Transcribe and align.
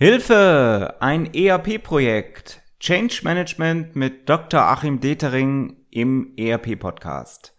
Hilfe! 0.00 0.94
Ein 1.00 1.34
ERP-Projekt. 1.34 2.62
Change 2.78 3.22
Management 3.24 3.96
mit 3.96 4.28
Dr. 4.28 4.60
Achim 4.60 5.00
Detering 5.00 5.74
im 5.90 6.34
ERP-Podcast. 6.36 7.56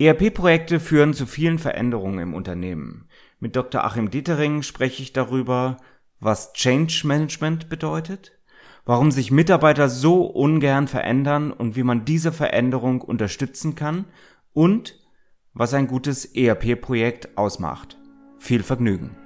ERP-Projekte 0.00 0.80
führen 0.80 1.14
zu 1.14 1.26
vielen 1.26 1.60
Veränderungen 1.60 2.18
im 2.18 2.34
Unternehmen. 2.34 3.08
Mit 3.38 3.54
Dr. 3.54 3.84
Achim 3.84 4.10
Detering 4.10 4.62
spreche 4.62 5.00
ich 5.00 5.12
darüber, 5.12 5.76
was 6.18 6.52
Change 6.54 7.02
Management 7.04 7.68
bedeutet, 7.68 8.32
warum 8.84 9.12
sich 9.12 9.30
Mitarbeiter 9.30 9.88
so 9.88 10.24
ungern 10.24 10.88
verändern 10.88 11.52
und 11.52 11.76
wie 11.76 11.84
man 11.84 12.04
diese 12.04 12.32
Veränderung 12.32 13.00
unterstützen 13.00 13.76
kann 13.76 14.06
und 14.52 14.98
was 15.54 15.72
ein 15.72 15.86
gutes 15.86 16.24
ERP-Projekt 16.24 17.38
ausmacht. 17.38 17.96
Viel 18.40 18.64
Vergnügen! 18.64 19.25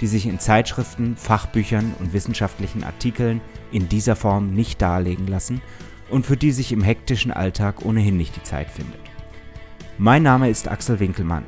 die 0.00 0.06
sich 0.06 0.26
in 0.26 0.38
Zeitschriften, 0.38 1.16
Fachbüchern 1.16 1.94
und 2.00 2.12
wissenschaftlichen 2.12 2.84
Artikeln 2.84 3.40
in 3.72 3.88
dieser 3.88 4.16
Form 4.16 4.52
nicht 4.52 4.82
darlegen 4.82 5.26
lassen 5.26 5.62
und 6.10 6.26
für 6.26 6.36
die 6.36 6.52
sich 6.52 6.72
im 6.72 6.82
hektischen 6.82 7.32
Alltag 7.32 7.84
ohnehin 7.84 8.16
nicht 8.16 8.36
die 8.36 8.42
Zeit 8.42 8.70
findet. 8.70 9.00
Mein 9.98 10.22
Name 10.22 10.50
ist 10.50 10.68
Axel 10.68 11.00
Winkelmann. 11.00 11.44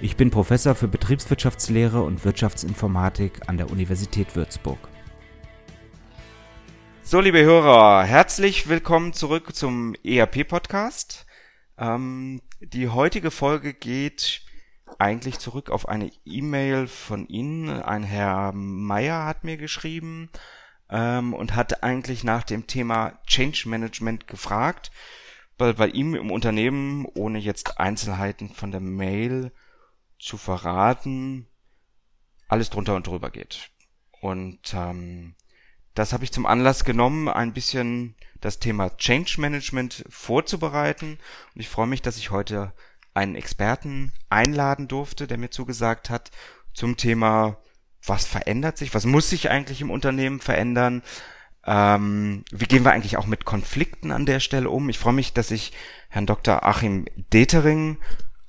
Ich 0.00 0.16
bin 0.16 0.30
Professor 0.30 0.74
für 0.74 0.88
Betriebswirtschaftslehre 0.88 2.02
und 2.02 2.24
Wirtschaftsinformatik 2.24 3.48
an 3.48 3.56
der 3.56 3.70
Universität 3.70 4.34
Würzburg. 4.34 4.78
So, 7.02 7.20
liebe 7.20 7.42
Hörer, 7.42 8.04
herzlich 8.04 8.68
willkommen 8.68 9.12
zurück 9.12 9.54
zum 9.54 9.94
ERP-Podcast. 10.02 11.26
Ähm, 11.78 12.40
die 12.60 12.88
heutige 12.88 13.30
Folge 13.30 13.74
geht 13.74 14.42
eigentlich 14.98 15.38
zurück 15.38 15.70
auf 15.70 15.88
eine 15.88 16.10
E-Mail 16.24 16.86
von 16.86 17.26
Ihnen. 17.28 17.68
Ein 17.82 18.04
Herr 18.04 18.52
Meyer 18.52 19.24
hat 19.24 19.44
mir 19.44 19.56
geschrieben 19.56 20.30
ähm, 20.90 21.34
und 21.34 21.54
hat 21.54 21.82
eigentlich 21.82 22.24
nach 22.24 22.44
dem 22.44 22.66
Thema 22.66 23.18
Change 23.26 23.68
Management 23.68 24.26
gefragt, 24.26 24.90
weil 25.58 25.74
bei 25.74 25.88
ihm 25.88 26.14
im 26.14 26.30
Unternehmen, 26.30 27.06
ohne 27.14 27.38
jetzt 27.38 27.78
Einzelheiten 27.78 28.50
von 28.50 28.70
der 28.70 28.80
Mail 28.80 29.52
zu 30.18 30.36
verraten, 30.36 31.46
alles 32.48 32.70
drunter 32.70 32.94
und 32.94 33.06
drüber 33.06 33.30
geht. 33.30 33.70
Und 34.20 34.74
ähm, 34.74 35.34
das 35.94 36.12
habe 36.12 36.24
ich 36.24 36.32
zum 36.32 36.46
Anlass 36.46 36.84
genommen, 36.84 37.28
ein 37.28 37.52
bisschen 37.52 38.16
das 38.40 38.58
Thema 38.58 38.96
Change 38.96 39.40
Management 39.40 40.04
vorzubereiten. 40.08 41.18
Und 41.54 41.60
ich 41.60 41.68
freue 41.68 41.86
mich, 41.86 42.02
dass 42.02 42.16
ich 42.16 42.30
heute 42.30 42.72
einen 43.14 43.36
Experten 43.36 44.12
einladen 44.28 44.88
durfte, 44.88 45.26
der 45.26 45.38
mir 45.38 45.50
zugesagt 45.50 46.10
hat 46.10 46.30
zum 46.74 46.96
Thema, 46.96 47.56
was 48.04 48.26
verändert 48.26 48.76
sich, 48.76 48.92
was 48.94 49.06
muss 49.06 49.30
sich 49.30 49.50
eigentlich 49.50 49.80
im 49.80 49.90
Unternehmen 49.90 50.40
verändern, 50.40 51.02
ähm, 51.66 52.44
wie 52.50 52.66
gehen 52.66 52.84
wir 52.84 52.92
eigentlich 52.92 53.16
auch 53.16 53.26
mit 53.26 53.44
Konflikten 53.44 54.10
an 54.10 54.26
der 54.26 54.40
Stelle 54.40 54.68
um. 54.68 54.88
Ich 54.88 54.98
freue 54.98 55.14
mich, 55.14 55.32
dass 55.32 55.50
ich 55.50 55.72
Herrn 56.08 56.26
Dr. 56.26 56.64
Achim 56.66 57.06
Detering 57.32 57.98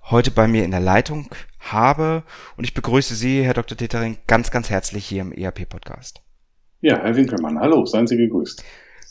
heute 0.10 0.32
bei 0.32 0.48
mir 0.48 0.66
in 0.66 0.72
der 0.72 0.82
Leitung 0.82 1.30
habe 1.60 2.24
und 2.58 2.64
ich 2.64 2.74
begrüße 2.74 3.16
Sie, 3.16 3.44
Herr 3.44 3.54
Dr. 3.54 3.78
Detering, 3.78 4.18
ganz, 4.28 4.52
ganz 4.52 4.70
herzlich 4.70 5.06
hier 5.06 5.22
im 5.22 5.32
ERP-Podcast. 5.32 6.22
Ja, 6.82 7.00
Herr 7.02 7.16
Winkelmann, 7.16 7.60
hallo, 7.60 7.86
seien 7.86 8.06
Sie 8.08 8.18
gegrüßt. 8.18 8.64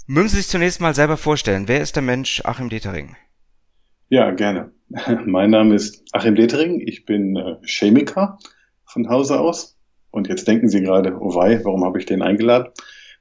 Mögen 0.06 0.28
Sie 0.28 0.36
sich 0.36 0.48
zunächst 0.48 0.80
mal 0.80 0.94
selber 0.94 1.16
vorstellen, 1.16 1.66
wer 1.66 1.80
ist 1.80 1.96
der 1.96 2.02
Mensch 2.02 2.42
Achim 2.44 2.68
Detering? 2.68 3.16
Ja, 4.10 4.30
gerne. 4.32 4.70
Mein 5.24 5.50
Name 5.50 5.74
ist 5.74 6.04
Achim 6.12 6.34
Detering. 6.34 6.80
Ich 6.86 7.06
bin 7.06 7.36
äh, 7.36 7.56
Chemiker 7.64 8.38
von 8.84 9.08
Hause 9.08 9.40
aus. 9.40 9.78
Und 10.10 10.28
jetzt 10.28 10.46
denken 10.46 10.68
Sie 10.68 10.82
gerade, 10.82 11.16
oh 11.18 11.34
wei, 11.34 11.64
warum 11.64 11.84
habe 11.84 11.98
ich 11.98 12.06
den 12.06 12.22
eingeladen? 12.22 12.68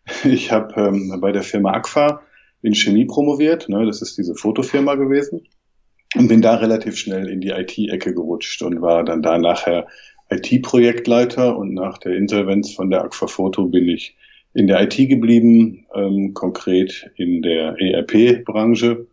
Ich 0.26 0.52
habe 0.52 0.74
ähm, 0.76 1.18
bei 1.22 1.32
der 1.32 1.44
Firma 1.44 1.72
Agfa 1.72 2.22
in 2.62 2.76
Chemie 2.76 3.06
promoviert. 3.06 3.70
Ne, 3.70 3.86
das 3.86 4.02
ist 4.02 4.18
diese 4.18 4.36
Fotofirma 4.36 4.96
gewesen. 4.96 5.48
Und 6.16 6.28
bin 6.28 6.42
da 6.42 6.56
relativ 6.56 6.98
schnell 6.98 7.30
in 7.30 7.40
die 7.40 7.52
IT-Ecke 7.52 8.14
gerutscht 8.14 8.62
und 8.62 8.82
war 8.82 9.06
dann 9.06 9.22
da 9.22 9.38
nachher 9.38 9.88
IT-Projektleiter. 10.30 11.56
Und 11.56 11.74
nach 11.74 11.98
der 12.00 12.18
Insolvenz 12.18 12.74
von 12.74 12.90
der 12.90 13.06
Agfa 13.06 13.28
Foto 13.28 13.68
bin 13.68 13.88
ich 13.88 14.18
in 14.54 14.68
der 14.68 14.82
IT 14.82 14.98
geblieben, 14.98 15.86
ähm, 15.96 16.34
konkret 16.34 17.10
in 17.16 17.42
der 17.42 17.78
ERP-Branche 17.80 19.08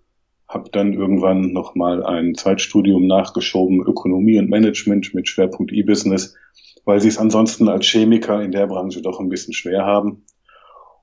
habe 0.51 0.69
dann 0.71 0.93
irgendwann 0.93 1.53
nochmal 1.53 2.05
ein 2.05 2.35
Zweitstudium 2.35 3.07
nachgeschoben, 3.07 3.81
Ökonomie 3.87 4.39
und 4.39 4.51
Management 4.51 5.15
mit 5.15 5.29
Schwerpunkt 5.29 5.73
E-Business, 5.73 6.37
weil 6.85 7.01
sie 7.01 7.09
es 7.09 7.19
ansonsten 7.19 7.69
als 7.69 7.87
Chemiker 7.87 8.43
in 8.43 8.51
der 8.51 8.67
Branche 8.67 9.01
doch 9.01 9.21
ein 9.21 9.29
bisschen 9.29 9.55
schwer 9.55 9.85
haben. 9.87 10.25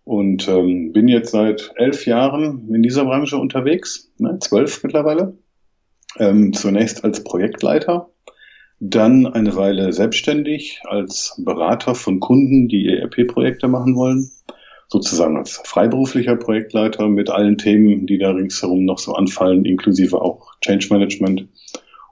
Und 0.03 0.47
ähm, 0.49 0.91
bin 0.91 1.07
jetzt 1.07 1.31
seit 1.31 1.71
elf 1.75 2.05
Jahren 2.05 2.73
in 2.73 2.83
dieser 2.83 3.05
Branche 3.05 3.37
unterwegs, 3.37 4.11
ne, 4.17 4.37
zwölf 4.39 4.83
mittlerweile. 4.83 5.37
Ähm, 6.17 6.51
zunächst 6.51 7.05
als 7.05 7.23
Projektleiter, 7.23 8.09
dann 8.79 9.27
eine 9.27 9.55
Weile 9.55 9.93
selbstständig 9.93 10.81
als 10.83 11.41
Berater 11.43 11.95
von 11.95 12.19
Kunden, 12.19 12.67
die 12.67 12.87
ERP-Projekte 12.87 13.67
machen 13.69 13.95
wollen 13.95 14.29
sozusagen 14.87 15.37
als 15.37 15.61
freiberuflicher 15.63 16.35
Projektleiter 16.35 17.07
mit 17.07 17.29
allen 17.29 17.57
Themen, 17.57 18.07
die 18.07 18.17
da 18.17 18.31
ringsherum 18.31 18.85
noch 18.85 18.99
so 18.99 19.13
anfallen, 19.13 19.65
inklusive 19.65 20.21
auch 20.21 20.53
Change 20.61 20.87
Management. 20.91 21.47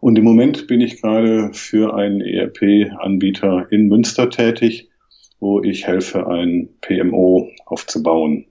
Und 0.02 0.18
im 0.18 0.24
Moment 0.24 0.68
bin 0.68 0.81
ich 0.81 1.02
gerade 1.02 1.52
für 1.53 1.96
einen 1.96 2.22
ERP-Anbieter 2.22 3.68
in 3.72 3.88
Münster 3.88 4.30
tätig, 4.30 4.90
wo 5.40 5.63
ich 5.63 5.88
helfe, 5.88 6.28
ein 6.28 6.69
PMO 6.81 7.50
aufzubauen. 7.66 8.46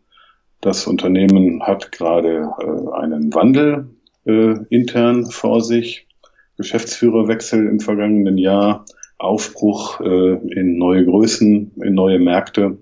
Das 0.61 0.87
Unternehmen 0.87 1.62
hat 1.62 1.93
gerade 1.93 2.51
äh, 2.59 2.99
einen 2.99 3.35
Wandel 3.35 3.91
äh, 4.25 4.55
intern 4.71 5.27
vor 5.27 5.61
sich, 5.61 6.09
Geschäftsführerwechsel 6.56 7.67
im 7.67 7.81
vergangenen 7.81 8.39
Jahr, 8.39 8.87
Aufbruch 9.19 10.01
äh, 10.01 10.35
in 10.59 10.79
neue 10.79 11.05
Größen, 11.05 11.73
in 11.83 11.95
neue 11.95 12.19
Märkte 12.19 12.79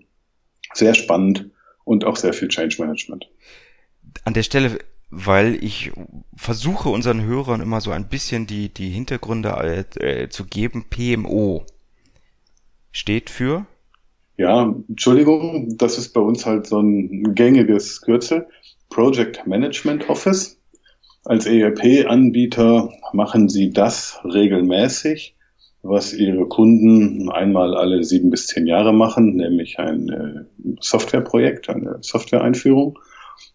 sehr 0.75 0.95
spannend 0.95 1.51
und 1.85 2.05
auch 2.05 2.17
sehr 2.17 2.33
viel 2.33 2.49
Change 2.49 2.77
Management. 2.81 3.29
An 4.25 4.35
der 4.35 4.43
Stelle, 4.43 4.79
weil 5.11 5.63
ich 5.63 5.93
versuche 6.37 6.89
unseren 6.89 7.23
Hörern 7.23 7.61
immer 7.61 7.81
so 7.81 7.91
ein 7.91 8.09
bisschen 8.09 8.47
die, 8.47 8.69
die 8.69 8.91
Hintergründe 8.91 9.87
äh, 10.01 10.29
zu 10.29 10.45
geben, 10.45 10.87
PMO 10.89 11.65
steht 12.93 13.31
für? 13.31 13.67
Ja, 14.37 14.75
Entschuldigung, 14.89 15.77
das 15.77 15.99
ist 15.99 16.13
bei 16.15 16.21
uns 16.21 16.47
halt 16.47 16.67
so 16.67 16.81
ein 16.81 17.35
gängiges 17.35 18.01
Kürzel. 18.01 18.47
Project 18.89 19.47
Management 19.47 20.09
Office. 20.09 20.59
Als 21.25 21.47
ERP-Anbieter 21.47 22.93
machen 23.13 23.49
Sie 23.49 23.71
das 23.71 24.21
regelmäßig 24.25 25.37
was 25.83 26.15
ihre 26.15 26.47
Kunden 26.47 27.29
einmal 27.29 27.77
alle 27.77 28.05
sieben 28.05 28.31
bis 28.31 28.47
zehn 28.47 28.67
Jahre 28.67 28.93
machen, 28.93 29.37
nämlich 29.37 29.79
ein 29.79 30.09
äh, 30.09 30.75
Softwareprojekt, 30.81 31.69
eine 31.69 31.99
Softwareeinführung. 32.01 32.99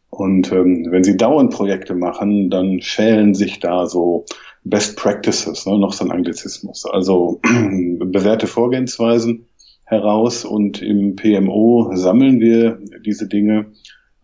Und 0.09 0.51
ähm, 0.51 0.87
wenn 0.89 1.03
sie 1.03 1.17
dauernd 1.17 1.53
Projekte 1.53 1.95
machen, 1.95 2.49
dann 2.49 2.81
schälen 2.81 3.33
sich 3.33 3.59
da 3.59 3.85
so 3.85 4.25
Best 4.63 4.97
Practices, 4.97 5.65
ne, 5.65 5.77
noch 5.77 5.93
so 5.93 6.03
ein 6.03 6.11
Anglizismus, 6.11 6.85
also 6.85 7.39
bewährte 7.99 8.47
Vorgehensweisen 8.47 9.47
heraus 9.85 10.43
und 10.43 10.81
im 10.81 11.15
PMO 11.15 11.91
sammeln 11.93 12.41
wir 12.41 12.79
diese 13.05 13.27
Dinge 13.27 13.67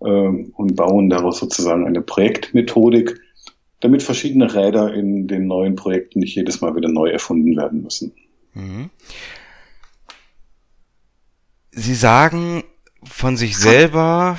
äh, 0.01 0.05
und 0.07 0.75
bauen 0.75 1.09
daraus 1.09 1.39
sozusagen 1.39 1.87
eine 1.87 2.01
Projektmethodik, 2.01 3.21
damit 3.83 4.01
verschiedene 4.01 4.53
Räder 4.53 4.93
in 4.93 5.27
den 5.27 5.47
neuen 5.47 5.75
Projekten 5.75 6.19
nicht 6.19 6.35
jedes 6.35 6.61
Mal 6.61 6.75
wieder 6.75 6.89
neu 6.89 7.09
erfunden 7.09 7.57
werden 7.57 7.83
müssen. 7.83 8.13
Mhm. 8.53 8.89
Sie 11.71 11.95
sagen 11.95 12.63
von 13.03 13.35
sich 13.35 13.57
selber 13.57 14.37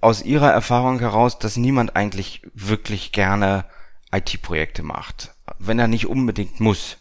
aus 0.00 0.24
Ihrer 0.24 0.50
Erfahrung 0.50 1.00
heraus, 1.00 1.38
dass 1.38 1.56
niemand 1.56 1.96
eigentlich 1.96 2.42
wirklich 2.54 3.12
gerne 3.12 3.64
IT-Projekte 4.12 4.82
macht, 4.82 5.34
wenn 5.58 5.78
er 5.78 5.88
nicht 5.88 6.06
unbedingt 6.06 6.60
muss. 6.60 6.96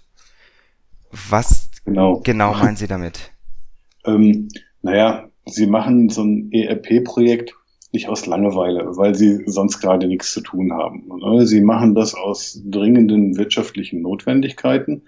Was 1.12 1.70
genau, 1.86 2.20
genau 2.20 2.54
meinen 2.54 2.78
Sie 2.78 2.88
damit? 2.88 3.32
Ähm, 4.08 4.50
Naja, 4.86 5.32
sie 5.48 5.66
machen 5.66 6.10
so 6.10 6.24
ein 6.24 6.52
ERP-Projekt 6.52 7.56
nicht 7.96 8.10
aus 8.10 8.28
Langeweile, 8.28 8.98
weil 8.98 9.16
sie 9.16 9.42
sonst 9.48 9.80
gerade 9.80 10.08
nichts 10.08 10.32
zu 10.34 10.42
tun 10.42 10.74
haben. 10.74 11.10
Sie 11.46 11.62
machen 11.62 11.96
das 11.96 12.14
aus 12.14 12.62
dringenden 12.64 13.38
wirtschaftlichen 13.38 14.02
Notwendigkeiten, 14.02 15.04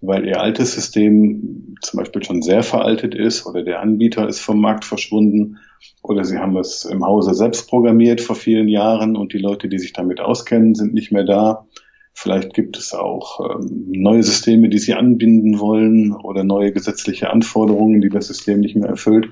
weil 0.00 0.26
ihr 0.26 0.40
altes 0.40 0.72
System 0.72 1.76
zum 1.82 1.98
Beispiel 1.98 2.24
schon 2.24 2.42
sehr 2.42 2.62
veraltet 2.62 3.14
ist 3.14 3.46
oder 3.46 3.62
der 3.62 3.80
Anbieter 3.80 4.26
ist 4.26 4.40
vom 4.40 4.60
Markt 4.60 4.84
verschwunden 4.84 5.58
oder 6.02 6.24
sie 6.24 6.38
haben 6.38 6.56
es 6.56 6.84
im 6.84 7.04
Hause 7.04 7.34
selbst 7.34 7.68
programmiert 7.68 8.20
vor 8.20 8.36
vielen 8.36 8.68
Jahren 8.68 9.16
und 9.16 9.32
die 9.32 9.38
Leute, 9.38 9.68
die 9.68 9.78
sich 9.78 9.92
damit 9.92 10.20
auskennen, 10.20 10.74
sind 10.74 10.94
nicht 10.94 11.12
mehr 11.12 11.24
da. 11.24 11.66
Vielleicht 12.12 12.54
gibt 12.54 12.76
es 12.76 12.92
auch 12.92 13.40
ähm, 13.40 13.86
neue 13.88 14.22
Systeme, 14.22 14.68
die 14.68 14.78
sie 14.78 14.94
anbinden 14.94 15.58
wollen 15.58 16.12
oder 16.12 16.44
neue 16.44 16.72
gesetzliche 16.72 17.30
Anforderungen, 17.30 18.00
die 18.00 18.08
das 18.08 18.26
System 18.26 18.60
nicht 18.60 18.76
mehr 18.76 18.88
erfüllt. 18.88 19.30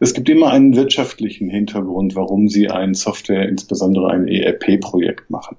Es 0.00 0.14
gibt 0.14 0.28
immer 0.28 0.50
einen 0.50 0.76
wirtschaftlichen 0.76 1.48
Hintergrund, 1.48 2.16
warum 2.16 2.48
sie 2.48 2.70
ein 2.70 2.94
Software, 2.94 3.48
insbesondere 3.48 4.10
ein 4.10 4.28
ERP-Projekt 4.28 5.30
machen. 5.30 5.56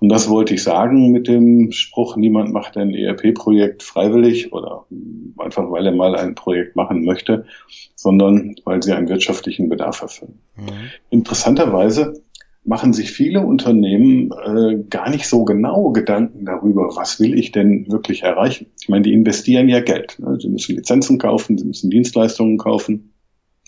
Und 0.00 0.10
das 0.10 0.28
wollte 0.28 0.54
ich 0.54 0.62
sagen 0.62 1.12
mit 1.12 1.28
dem 1.28 1.72
Spruch, 1.72 2.16
niemand 2.16 2.52
macht 2.52 2.76
ein 2.76 2.94
ERP-Projekt 2.94 3.82
freiwillig 3.82 4.52
oder 4.52 4.84
einfach, 5.38 5.70
weil 5.70 5.86
er 5.86 5.92
mal 5.92 6.14
ein 6.14 6.34
Projekt 6.34 6.76
machen 6.76 7.04
möchte, 7.04 7.46
sondern 7.94 8.54
weil 8.64 8.82
sie 8.82 8.92
einen 8.92 9.08
wirtschaftlichen 9.08 9.68
Bedarf 9.68 10.02
erfüllen. 10.02 10.40
Mhm. 10.56 10.90
Interessanterweise 11.10 12.20
machen 12.64 12.92
sich 12.92 13.10
viele 13.10 13.40
Unternehmen 13.40 14.30
äh, 14.30 14.84
gar 14.88 15.10
nicht 15.10 15.26
so 15.26 15.44
genau 15.44 15.90
Gedanken 15.90 16.44
darüber, 16.44 16.94
was 16.94 17.18
will 17.18 17.36
ich 17.36 17.50
denn 17.50 17.90
wirklich 17.90 18.22
erreichen. 18.22 18.66
Ich 18.80 18.88
meine, 18.88 19.02
die 19.02 19.12
investieren 19.12 19.68
ja 19.68 19.80
Geld. 19.80 20.18
Ne? 20.20 20.38
Sie 20.40 20.48
müssen 20.48 20.76
Lizenzen 20.76 21.18
kaufen, 21.18 21.58
sie 21.58 21.64
müssen 21.64 21.90
Dienstleistungen 21.90 22.58
kaufen 22.58 23.12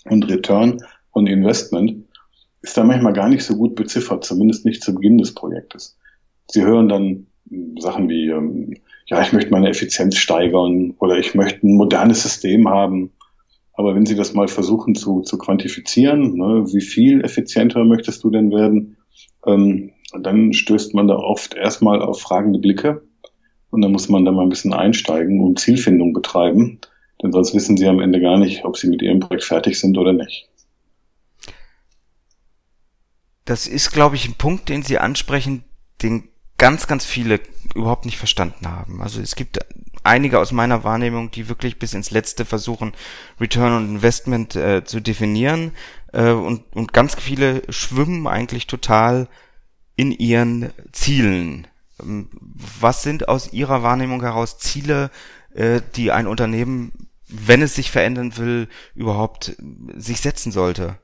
und 0.05 0.29
Return 0.29 0.77
on 1.13 1.27
Investment 1.27 2.05
ist 2.61 2.77
da 2.77 2.83
manchmal 2.83 3.13
gar 3.13 3.29
nicht 3.29 3.43
so 3.43 3.55
gut 3.55 3.75
beziffert, 3.75 4.23
zumindest 4.23 4.65
nicht 4.65 4.83
zu 4.83 4.93
Beginn 4.93 5.17
des 5.17 5.35
Projektes. 5.35 5.97
Sie 6.49 6.63
hören 6.63 6.89
dann 6.89 7.27
Sachen 7.79 8.09
wie, 8.09 8.29
ähm, 8.29 8.75
ja, 9.07 9.21
ich 9.21 9.33
möchte 9.33 9.51
meine 9.51 9.69
Effizienz 9.69 10.17
steigern 10.17 10.95
oder 10.99 11.17
ich 11.17 11.35
möchte 11.35 11.67
ein 11.67 11.75
modernes 11.75 12.23
System 12.23 12.67
haben. 12.69 13.11
Aber 13.73 13.93
wenn 13.93 14.05
Sie 14.05 14.15
das 14.15 14.33
mal 14.33 14.47
versuchen 14.47 14.95
zu, 14.95 15.21
zu 15.21 15.37
quantifizieren, 15.37 16.35
ne, 16.35 16.65
wie 16.73 16.81
viel 16.81 17.23
effizienter 17.23 17.83
möchtest 17.83 18.23
du 18.23 18.29
denn 18.29 18.51
werden, 18.51 18.97
ähm, 19.45 19.91
dann 20.19 20.53
stößt 20.53 20.93
man 20.95 21.07
da 21.07 21.15
oft 21.15 21.55
erstmal 21.55 22.01
auf 22.01 22.21
fragende 22.21 22.59
Blicke 22.59 23.03
und 23.69 23.81
dann 23.81 23.91
muss 23.91 24.09
man 24.09 24.23
da 24.25 24.31
mal 24.31 24.43
ein 24.43 24.49
bisschen 24.49 24.73
einsteigen 24.73 25.41
und 25.41 25.59
Zielfindung 25.59 26.13
betreiben, 26.13 26.79
denn 27.21 27.31
sonst 27.31 27.53
wissen 27.53 27.77
Sie 27.77 27.87
am 27.87 27.99
Ende 27.99 28.19
gar 28.21 28.37
nicht, 28.37 28.65
ob 28.65 28.77
Sie 28.77 28.87
mit 28.87 29.01
Ihrem 29.01 29.19
Projekt 29.19 29.45
fertig 29.45 29.79
sind 29.79 29.97
oder 29.97 30.13
nicht. 30.13 30.47
Das 33.45 33.67
ist, 33.67 33.91
glaube 33.91 34.15
ich, 34.15 34.27
ein 34.27 34.33
Punkt, 34.33 34.69
den 34.69 34.81
Sie 34.83 34.97
ansprechen, 34.97 35.63
den 36.01 36.29
ganz, 36.57 36.87
ganz 36.87 37.05
viele 37.05 37.39
überhaupt 37.75 38.05
nicht 38.05 38.17
verstanden 38.17 38.67
haben. 38.67 39.01
Also 39.01 39.21
es 39.21 39.35
gibt 39.35 39.59
einige 40.03 40.39
aus 40.39 40.51
meiner 40.51 40.83
Wahrnehmung, 40.83 41.31
die 41.31 41.49
wirklich 41.49 41.77
bis 41.77 41.93
ins 41.93 42.11
Letzte 42.11 42.45
versuchen, 42.45 42.93
Return 43.39 43.73
on 43.73 43.89
Investment 43.89 44.55
äh, 44.55 44.83
zu 44.83 44.99
definieren. 44.99 45.71
Äh, 46.13 46.31
und, 46.31 46.63
und 46.73 46.93
ganz 46.93 47.15
viele 47.15 47.61
schwimmen 47.69 48.27
eigentlich 48.27 48.67
total 48.67 49.27
in 49.95 50.11
ihren 50.11 50.71
Zielen. 50.91 51.67
Ähm, 52.01 52.29
was 52.79 53.03
sind 53.03 53.27
aus 53.27 53.53
Ihrer 53.53 53.83
Wahrnehmung 53.83 54.21
heraus 54.21 54.57
Ziele, 54.59 55.11
äh, 55.53 55.81
die 55.95 56.11
ein 56.11 56.27
Unternehmen, 56.27 57.04
wenn 57.27 57.61
es 57.61 57.75
sich 57.75 57.91
verändern 57.91 58.37
will, 58.37 58.67
überhaupt 58.93 59.55
sich 59.95 60.21
setzen 60.21 60.51
sollte? 60.51 60.97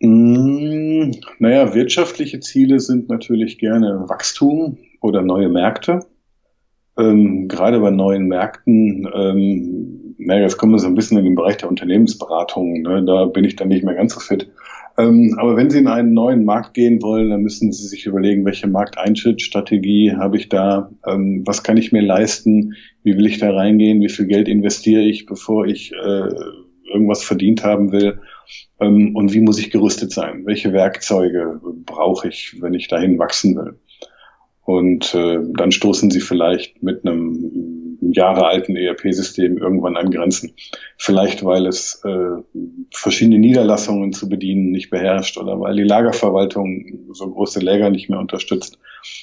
Mm, 0.00 1.12
naja, 1.38 1.74
wirtschaftliche 1.74 2.40
Ziele 2.40 2.80
sind 2.80 3.08
natürlich 3.08 3.58
gerne 3.58 4.04
Wachstum 4.08 4.78
oder 5.00 5.22
neue 5.22 5.48
Märkte. 5.48 6.00
Ähm, 6.96 7.48
gerade 7.48 7.80
bei 7.80 7.90
neuen 7.90 8.26
Märkten, 8.26 9.08
ähm, 9.12 10.14
naja, 10.18 10.42
jetzt 10.42 10.58
kommen 10.58 10.72
wir 10.72 10.78
so 10.78 10.86
ein 10.86 10.94
bisschen 10.94 11.18
in 11.18 11.24
den 11.24 11.34
Bereich 11.34 11.56
der 11.56 11.68
Unternehmensberatung, 11.68 12.82
ne? 12.82 13.04
da 13.04 13.24
bin 13.24 13.44
ich 13.44 13.56
dann 13.56 13.68
nicht 13.68 13.84
mehr 13.84 13.94
ganz 13.94 14.14
so 14.14 14.20
fit. 14.20 14.50
Ähm, 14.96 15.36
aber 15.38 15.56
wenn 15.56 15.70
Sie 15.70 15.78
in 15.78 15.88
einen 15.88 16.14
neuen 16.14 16.44
Markt 16.44 16.74
gehen 16.74 17.02
wollen, 17.02 17.30
dann 17.30 17.42
müssen 17.42 17.72
Sie 17.72 17.86
sich 17.88 18.06
überlegen, 18.06 18.44
welche 18.44 18.68
Markteintrittsstrategie 18.68 20.12
habe 20.16 20.36
ich 20.36 20.48
da, 20.48 20.90
ähm, 21.04 21.42
was 21.44 21.62
kann 21.64 21.76
ich 21.76 21.90
mir 21.90 22.02
leisten, 22.02 22.74
wie 23.02 23.16
will 23.16 23.26
ich 23.26 23.38
da 23.38 23.52
reingehen, 23.52 24.00
wie 24.00 24.08
viel 24.08 24.26
Geld 24.26 24.48
investiere 24.48 25.02
ich, 25.02 25.26
bevor 25.26 25.66
ich 25.66 25.92
äh, 25.92 26.28
irgendwas 26.92 27.24
verdient 27.24 27.64
haben 27.64 27.90
will 27.90 28.20
ähm, 28.80 29.16
und 29.16 29.32
wie 29.34 29.40
muss 29.40 29.58
ich 29.58 29.70
gerüstet 29.70 30.12
sein? 30.12 30.46
Welche 30.46 30.72
Werkzeuge 30.72 31.60
brauche 31.84 32.28
ich, 32.28 32.56
wenn 32.60 32.74
ich 32.74 32.86
dahin 32.86 33.18
wachsen 33.18 33.56
will? 33.56 33.78
Und 34.64 35.14
äh, 35.14 35.38
dann 35.56 35.72
stoßen 35.72 36.10
sie 36.10 36.20
vielleicht 36.20 36.82
mit 36.82 37.04
einem 37.04 37.73
jahrealten 38.12 38.76
ERP-System 38.76 39.58
irgendwann 39.58 39.96
an 39.96 40.10
Grenzen. 40.10 40.54
Vielleicht, 40.96 41.44
weil 41.44 41.66
es 41.66 42.02
äh, 42.04 42.42
verschiedene 42.90 43.38
Niederlassungen 43.38 44.12
zu 44.12 44.28
bedienen 44.28 44.70
nicht 44.70 44.90
beherrscht 44.90 45.38
oder 45.38 45.60
weil 45.60 45.76
die 45.76 45.82
Lagerverwaltung 45.82 47.12
so 47.12 47.30
große 47.30 47.60
Läger 47.60 47.90
nicht 47.90 48.08
mehr 48.08 48.18
unterstützt. 48.18 48.78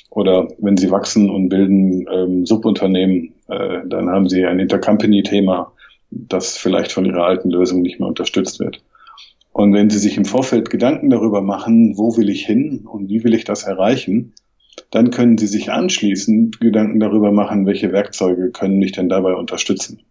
Oder 0.09 0.49
wenn 0.57 0.77
sie 0.77 0.91
wachsen 0.91 1.29
und 1.29 1.49
bilden 1.49 2.05
ähm, 2.11 2.45
Subunternehmen, 2.45 3.33
äh, 3.47 3.79
dann 3.85 4.09
haben 4.09 4.29
sie 4.29 4.45
ein 4.45 4.59
Intercompany-Thema, 4.59 5.73
das 6.11 6.57
vielleicht 6.57 6.91
von 6.91 7.05
ihrer 7.05 7.25
alten 7.25 7.49
Lösung 7.49 7.81
nicht 7.81 7.99
mehr 7.99 8.09
unterstützt 8.09 8.59
wird. 8.59 8.81
Und 9.53 9.73
wenn 9.73 9.89
Sie 9.89 9.99
sich 9.99 10.15
im 10.15 10.25
Vorfeld 10.25 10.69
Gedanken 10.69 11.09
darüber 11.09 11.41
machen, 11.41 11.97
wo 11.97 12.15
will 12.15 12.29
ich 12.29 12.45
hin 12.45 12.85
und 12.89 13.09
wie 13.09 13.23
will 13.23 13.33
ich 13.33 13.43
das 13.43 13.63
erreichen, 13.63 14.33
dann 14.89 15.11
können 15.11 15.37
Sie 15.37 15.47
sich 15.47 15.71
anschließend 15.71 16.59
Gedanken 16.59 16.99
darüber 16.99 17.31
machen, 17.31 17.65
welche 17.65 17.91
Werkzeuge 17.91 18.51
können 18.51 18.77
mich 18.77 18.91
denn 18.91 19.09
dabei 19.09 19.33
unterstützen. 19.33 20.01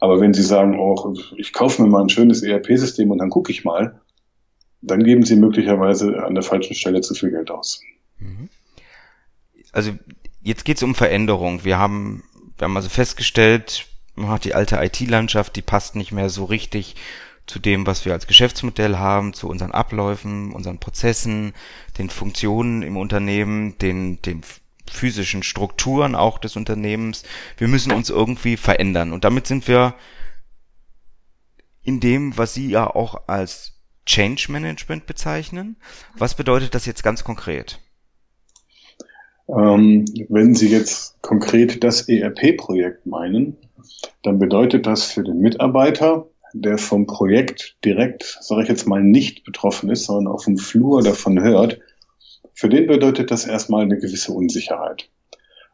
Aber 0.00 0.20
wenn 0.20 0.34
Sie 0.34 0.42
sagen, 0.42 0.78
oh, 0.78 1.14
ich 1.36 1.52
kaufe 1.52 1.82
mir 1.82 1.88
mal 1.88 2.02
ein 2.02 2.08
schönes 2.08 2.42
ERP-System 2.42 3.10
und 3.10 3.18
dann 3.18 3.30
gucke 3.30 3.50
ich 3.50 3.64
mal, 3.64 4.00
dann 4.80 5.02
geben 5.02 5.24
Sie 5.24 5.36
möglicherweise 5.36 6.24
an 6.24 6.34
der 6.34 6.44
falschen 6.44 6.74
Stelle 6.74 7.00
zu 7.00 7.14
viel 7.14 7.30
Geld 7.30 7.50
aus. 7.50 7.80
Mhm. 8.18 8.48
Also 9.72 9.92
jetzt 10.42 10.64
geht 10.64 10.76
es 10.76 10.82
um 10.82 10.94
Veränderung. 10.94 11.64
Wir 11.64 11.78
haben, 11.78 12.22
wir 12.56 12.66
haben 12.66 12.76
also 12.76 12.88
festgestellt, 12.88 13.86
man 14.14 14.30
hat 14.30 14.44
die 14.44 14.54
alte 14.54 14.76
IT-Landschaft, 14.76 15.56
die 15.56 15.62
passt 15.62 15.96
nicht 15.96 16.12
mehr 16.12 16.28
so 16.28 16.44
richtig 16.44 16.96
zu 17.48 17.58
dem, 17.58 17.86
was 17.86 18.04
wir 18.04 18.12
als 18.12 18.26
Geschäftsmodell 18.26 18.96
haben, 18.96 19.32
zu 19.32 19.48
unseren 19.48 19.72
Abläufen, 19.72 20.52
unseren 20.52 20.78
Prozessen, 20.78 21.52
den 21.98 22.10
Funktionen 22.10 22.82
im 22.82 22.96
Unternehmen, 22.96 23.76
den, 23.78 24.20
den 24.22 24.42
physischen 24.90 25.42
Strukturen 25.42 26.14
auch 26.14 26.38
des 26.38 26.56
Unternehmens. 26.56 27.24
Wir 27.56 27.68
müssen 27.68 27.92
uns 27.92 28.10
irgendwie 28.10 28.56
verändern. 28.56 29.12
Und 29.12 29.24
damit 29.24 29.46
sind 29.46 29.66
wir 29.66 29.94
in 31.82 32.00
dem, 32.00 32.36
was 32.36 32.54
Sie 32.54 32.68
ja 32.68 32.86
auch 32.86 33.28
als 33.28 33.74
Change 34.04 34.50
Management 34.50 35.06
bezeichnen. 35.06 35.76
Was 36.16 36.34
bedeutet 36.34 36.74
das 36.74 36.86
jetzt 36.86 37.02
ganz 37.02 37.24
konkret? 37.24 37.80
Ähm, 39.48 40.04
wenn 40.28 40.54
Sie 40.54 40.68
jetzt 40.68 41.20
konkret 41.22 41.82
das 41.82 42.08
ERP-Projekt 42.08 43.06
meinen, 43.06 43.56
dann 44.22 44.38
bedeutet 44.38 44.86
das 44.86 45.04
für 45.04 45.22
den 45.22 45.38
Mitarbeiter, 45.38 46.26
der 46.52 46.78
vom 46.78 47.06
Projekt 47.06 47.76
direkt, 47.84 48.38
sage 48.40 48.62
ich 48.62 48.68
jetzt 48.68 48.86
mal, 48.86 49.02
nicht 49.02 49.44
betroffen 49.44 49.90
ist, 49.90 50.04
sondern 50.04 50.32
auf 50.32 50.44
dem 50.44 50.58
Flur 50.58 51.02
davon 51.02 51.42
hört, 51.42 51.80
für 52.54 52.68
den 52.68 52.86
bedeutet 52.86 53.30
das 53.30 53.46
erstmal 53.46 53.82
eine 53.82 53.98
gewisse 53.98 54.32
Unsicherheit. 54.32 55.08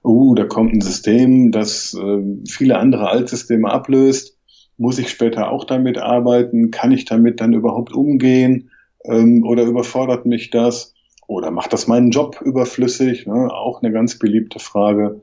Uh, 0.05 0.35
da 0.35 0.45
kommt 0.45 0.75
ein 0.75 0.83
System, 0.83 1.51
das 1.51 1.95
äh, 1.95 2.23
viele 2.47 2.79
andere 2.79 3.09
Altsysteme 3.09 3.71
ablöst. 3.71 4.37
Muss 4.77 4.99
ich 4.99 5.09
später 5.09 5.51
auch 5.51 5.65
damit 5.65 5.97
arbeiten? 5.97 6.71
Kann 6.71 6.93
ich 6.93 7.07
damit 7.07 7.41
dann 7.41 7.55
überhaupt 7.55 7.95
umgehen? 7.95 8.71
Ähm, 9.05 9.45
oder 9.47 9.63
überfordert 9.65 10.27
mich 10.27 10.51
das? 10.51 10.95
Oder 11.27 11.51
macht 11.51 11.73
das 11.73 11.87
meinen 11.87 12.11
Job 12.11 12.43
überflüssig? 12.45 13.27
Ne? 13.27 13.49
Auch 13.51 13.83
eine 13.83 13.93
ganz 13.93 14.19
beliebte 14.19 14.59
Frage 14.59 15.23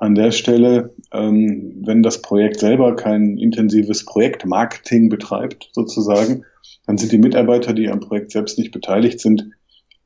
an 0.00 0.14
der 0.14 0.30
Stelle, 0.30 0.94
ähm, 1.12 1.82
wenn 1.84 2.02
das 2.02 2.22
Projekt 2.22 2.60
selber 2.60 2.94
kein 2.96 3.36
intensives 3.36 4.04
Projektmarketing 4.04 5.08
betreibt, 5.08 5.70
sozusagen, 5.72 6.44
dann 6.86 6.98
sind 6.98 7.12
die 7.12 7.18
Mitarbeiter, 7.18 7.72
die 7.72 7.88
am 7.88 8.00
Projekt 8.00 8.30
selbst 8.30 8.58
nicht 8.58 8.70
beteiligt 8.70 9.20
sind, 9.20 9.50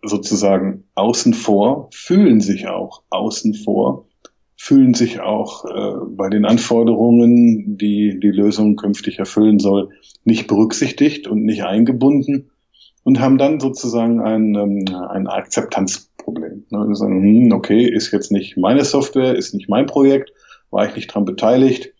sozusagen 0.03 0.85
außen 0.95 1.35
vor, 1.35 1.89
fühlen 1.93 2.41
sich 2.41 2.67
auch 2.67 3.03
außen 3.11 3.55
vor, 3.55 4.09
fühlen 4.57 4.95
sich 4.95 5.21
auch 5.21 5.65
äh, 5.65 6.07
bei 6.09 6.29
den 6.29 6.45
Anforderungen, 6.45 7.77
die 7.77 8.19
die 8.19 8.31
Lösung 8.31 8.77
künftig 8.77 9.19
erfüllen 9.19 9.59
soll, 9.59 9.91
nicht 10.25 10.47
berücksichtigt 10.47 11.29
und 11.29 11.45
nicht 11.45 11.65
eingebunden 11.65 12.51
und 13.05 13.21
haben 13.21 13.39
dann 13.39 13.61
sozusagen 13.61 14.21
ein, 14.21 14.55
ähm, 14.55 14.85
ein 15.09 15.27
Akzeptanzproblem. 16.23 16.67
Ne? 16.71 16.87
Die 16.89 16.95
sagen, 16.95 17.23
hm, 17.23 17.53
okay, 17.53 17.85
ist 17.85 18.13
jetzt 18.13 18.33
nicht 18.33 18.57
meine 18.57 18.85
Software, 18.85 19.35
ist 19.35 19.55
nicht 19.55 19.69
mein 19.69 19.87
Projekt, 19.87 20.33
war 20.71 20.87
ich 20.87 20.95
nicht 20.95 21.09
dran 21.09 21.25
beteiligt 21.25 21.93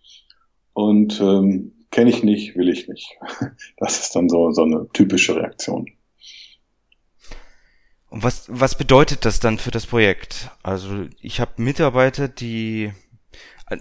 und 0.73 1.21
ähm, 1.21 1.73
kenne 1.91 2.11
ich 2.11 2.23
nicht, 2.23 2.57
will 2.57 2.69
ich 2.69 2.89
nicht. 2.89 3.19
Das 3.77 4.01
ist 4.01 4.17
dann 4.17 4.29
so, 4.29 4.53
so 4.53 4.63
eine 4.63 4.89
typische 4.93 5.37
Reaktion. 5.37 5.91
Und 8.09 8.23
was, 8.23 8.47
was 8.49 8.77
bedeutet 8.77 9.25
das 9.25 9.41
dann 9.41 9.59
für 9.59 9.71
das 9.71 9.87
Projekt? 9.87 10.51
Also 10.63 11.07
ich 11.21 11.41
habe 11.41 11.53
Mitarbeiter, 11.57 12.29
die 12.29 12.93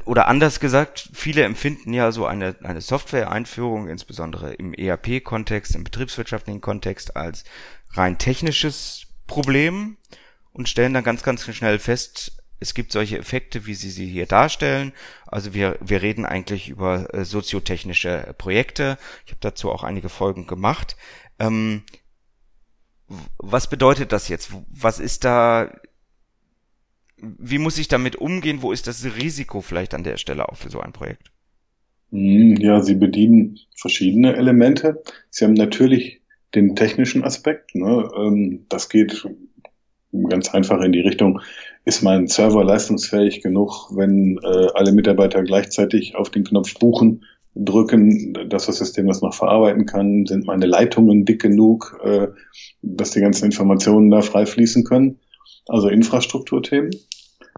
oder 0.05 0.29
anders 0.29 0.62
gesagt, 0.62 1.10
viele 1.12 1.43
empfinden 1.43 1.91
ja 1.91 2.13
so 2.13 2.25
eine, 2.25 2.55
eine 2.63 2.79
Software-Einführung, 2.79 3.89
insbesondere 3.89 4.53
im 4.53 4.74
ERP-Kontext, 4.74 5.75
im 5.75 5.83
betriebswirtschaftlichen 5.83 6.62
Kontext, 6.62 7.17
als 7.17 7.43
rein 7.93 8.17
technisches 8.17 9.07
Problem 9.27 9.98
und 10.53 10.70
stellen 10.70 10.93
dann 10.93 11.03
ganz, 11.03 11.24
ganz 11.24 11.43
schnell 11.43 11.79
fest, 11.79 12.41
es 12.62 12.75
gibt 12.75 12.91
solche 12.91 13.17
Effekte, 13.17 13.65
wie 13.65 13.74
Sie 13.74 13.89
sie 13.89 14.05
hier 14.05 14.27
darstellen. 14.27 14.93
Also 15.25 15.55
wir, 15.55 15.77
wir 15.81 16.03
reden 16.03 16.25
eigentlich 16.25 16.70
über 16.70 17.12
äh, 17.12 17.25
soziotechnische 17.25 18.36
Projekte. 18.38 19.00
Ich 19.25 19.31
habe 19.31 19.41
dazu 19.41 19.72
auch 19.72 19.84
einige 19.84 20.10
Folgen 20.10 20.46
gemacht. 20.46 20.96
Ähm, 21.39 21.81
was 23.39 23.67
bedeutet 23.67 24.12
das 24.12 24.27
jetzt? 24.29 24.53
Was 24.70 25.00
ist 25.00 25.25
da, 25.25 25.74
wie 27.17 27.58
muss 27.58 27.79
ich 27.79 27.88
damit 27.88 28.15
umgehen? 28.15 28.62
Wo 28.62 28.72
ist 28.72 28.86
das 28.86 29.03
Risiko 29.03 29.62
vielleicht 29.62 29.96
an 29.96 30.03
der 30.03 30.17
Stelle 30.17 30.48
auch 30.48 30.55
für 30.55 30.70
so 30.70 30.79
ein 30.79 30.93
Projekt? 30.93 31.31
Hm, 32.12 32.58
ja, 32.58 32.81
Sie 32.81 32.96
bedienen 32.96 33.58
verschiedene 33.75 34.36
Elemente. 34.36 35.01
Sie 35.31 35.46
haben 35.46 35.53
natürlich 35.53 36.22
den 36.53 36.75
technischen 36.75 37.24
Aspekt. 37.24 37.74
Ne? 37.74 38.08
Ähm, 38.15 38.65
das 38.70 38.89
geht 38.89 39.27
ganz 40.30 40.53
einfach 40.53 40.82
in 40.82 40.91
die 40.91 41.01
Richtung, 41.01 41.41
ist 41.86 42.03
mein 42.03 42.27
Server 42.27 42.63
leistungsfähig 42.63 43.41
genug, 43.41 43.89
wenn 43.96 44.39
äh, 44.44 44.68
alle 44.74 44.91
Mitarbeiter 44.91 45.44
gleichzeitig 45.44 46.15
auf 46.15 46.30
den 46.30 46.44
Knopf 46.44 46.77
buchen, 46.77 47.25
drücken, 47.56 48.34
dass 48.50 48.68
das 48.68 48.77
System 48.77 49.08
das 49.08 49.22
noch 49.22 49.34
verarbeiten 49.34 49.86
kann, 49.86 50.25
sind 50.25 50.46
meine 50.46 50.65
Leitungen 50.65 51.25
dick 51.25 51.41
genug, 51.41 52.00
äh, 52.03 52.27
dass 52.82 53.12
die 53.12 53.22
ganzen 53.22 53.46
Informationen 53.46 54.10
da 54.10 54.22
frei 54.22 54.46
fließen 54.46 54.84
können. 54.84 55.20
Also 55.68 55.89
Infrastrukturthemen. 55.89 56.91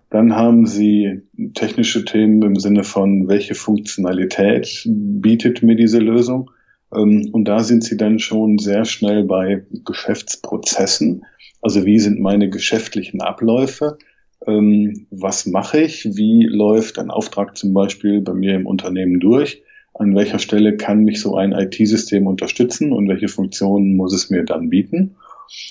Dann 0.10 0.36
haben 0.36 0.66
Sie 0.68 1.22
technische 1.56 2.06
Themen 2.06 2.42
im 2.44 2.56
Sinne 2.56 2.84
von, 2.84 3.28
welche 3.28 3.56
Funktionalität 3.56 4.84
bietet 4.86 5.64
mir 5.64 5.76
diese 5.76 6.00
Lösung? 6.00 6.52
Ähm, 6.94 7.30
und 7.32 7.46
da 7.46 7.64
sind 7.64 7.84
Sie 7.84 7.98
dann 7.98 8.20
schon 8.20 8.58
sehr 8.58 8.86
schnell 8.86 9.24
bei 9.24 9.66
Geschäftsprozessen. 9.86 11.26
Also 11.64 11.86
wie 11.86 11.98
sind 11.98 12.20
meine 12.20 12.50
geschäftlichen 12.50 13.22
Abläufe? 13.22 13.98
Ähm, 14.46 15.08
was 15.10 15.46
mache 15.46 15.80
ich? 15.80 16.06
Wie 16.16 16.46
läuft 16.46 17.00
ein 17.00 17.10
Auftrag 17.10 17.58
zum 17.58 17.74
Beispiel 17.74 18.20
bei 18.20 18.34
mir 18.34 18.56
im 18.56 18.68
Unternehmen 18.68 19.22
durch? 19.22 19.64
An 19.94 20.14
welcher 20.14 20.40
Stelle 20.40 20.76
kann 20.76 21.06
mich 21.06 21.22
so 21.22 21.38
ein 21.38 21.54
IT-System 21.54 22.28
unterstützen 22.28 22.92
und 22.92 23.08
welche 23.08 23.30
Funktionen 23.30 23.96
muss 23.96 24.14
es 24.14 24.30
mir 24.30 24.44
dann 24.44 24.70
bieten? 24.70 25.16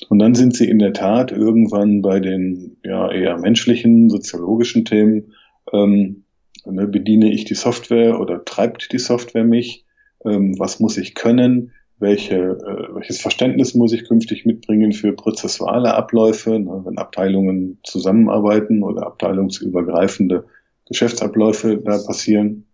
Und 0.09 0.19
dann 0.19 0.35
sind 0.35 0.57
sie 0.57 0.69
in 0.69 0.79
der 0.79 0.95
Tat 0.95 1.31
irgendwann 1.31 2.01
bei 2.01 2.21
den 2.21 2.79
ja, 2.85 3.13
eher 3.13 3.37
menschlichen, 3.37 4.09
soziologischen 4.09 4.87
Themen. 4.87 5.35
Ähm, 5.75 6.25
ne, 6.65 6.87
bediene 6.89 7.31
ich 7.31 7.45
die 7.45 7.55
Software 7.55 8.19
oder 8.19 8.45
treibt 8.47 8.93
die 8.93 8.99
Software 8.99 9.45
mich? 9.45 9.85
Ähm, 10.25 10.59
was 10.59 10.81
muss 10.81 10.97
ich 10.97 11.15
können? 11.15 11.73
Welche, 12.03 12.37
äh, 12.37 12.95
welches 12.95 13.21
Verständnis 13.21 13.75
muss 13.75 13.93
ich 13.93 14.07
künftig 14.07 14.45
mitbringen 14.45 14.93
für 14.93 15.13
prozessuale 15.13 15.95
Abläufe, 15.95 16.59
ne, 16.59 16.83
wenn 16.85 16.99
Abteilungen 16.99 17.79
zusammenarbeiten 17.85 18.83
oder 18.83 19.07
abteilungsübergreifende 19.07 20.45
Geschäftsabläufe 20.87 21.79
da 21.79 21.99
passieren. 21.99 22.67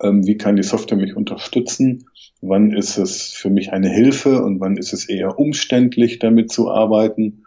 Ähm, 0.00 0.26
wie 0.26 0.36
kann 0.36 0.56
die 0.56 0.62
Software 0.62 0.98
mich 0.98 1.16
unterstützen? 1.16 2.04
Wann 2.40 2.72
ist 2.72 2.98
es 2.98 3.32
für 3.32 3.50
mich 3.50 3.72
eine 3.72 3.88
Hilfe 3.88 4.42
und 4.44 4.60
wann 4.60 4.76
ist 4.76 4.92
es 4.92 5.08
eher 5.08 5.38
umständlich, 5.38 6.20
damit 6.20 6.52
zu 6.52 6.70
arbeiten? 6.70 7.44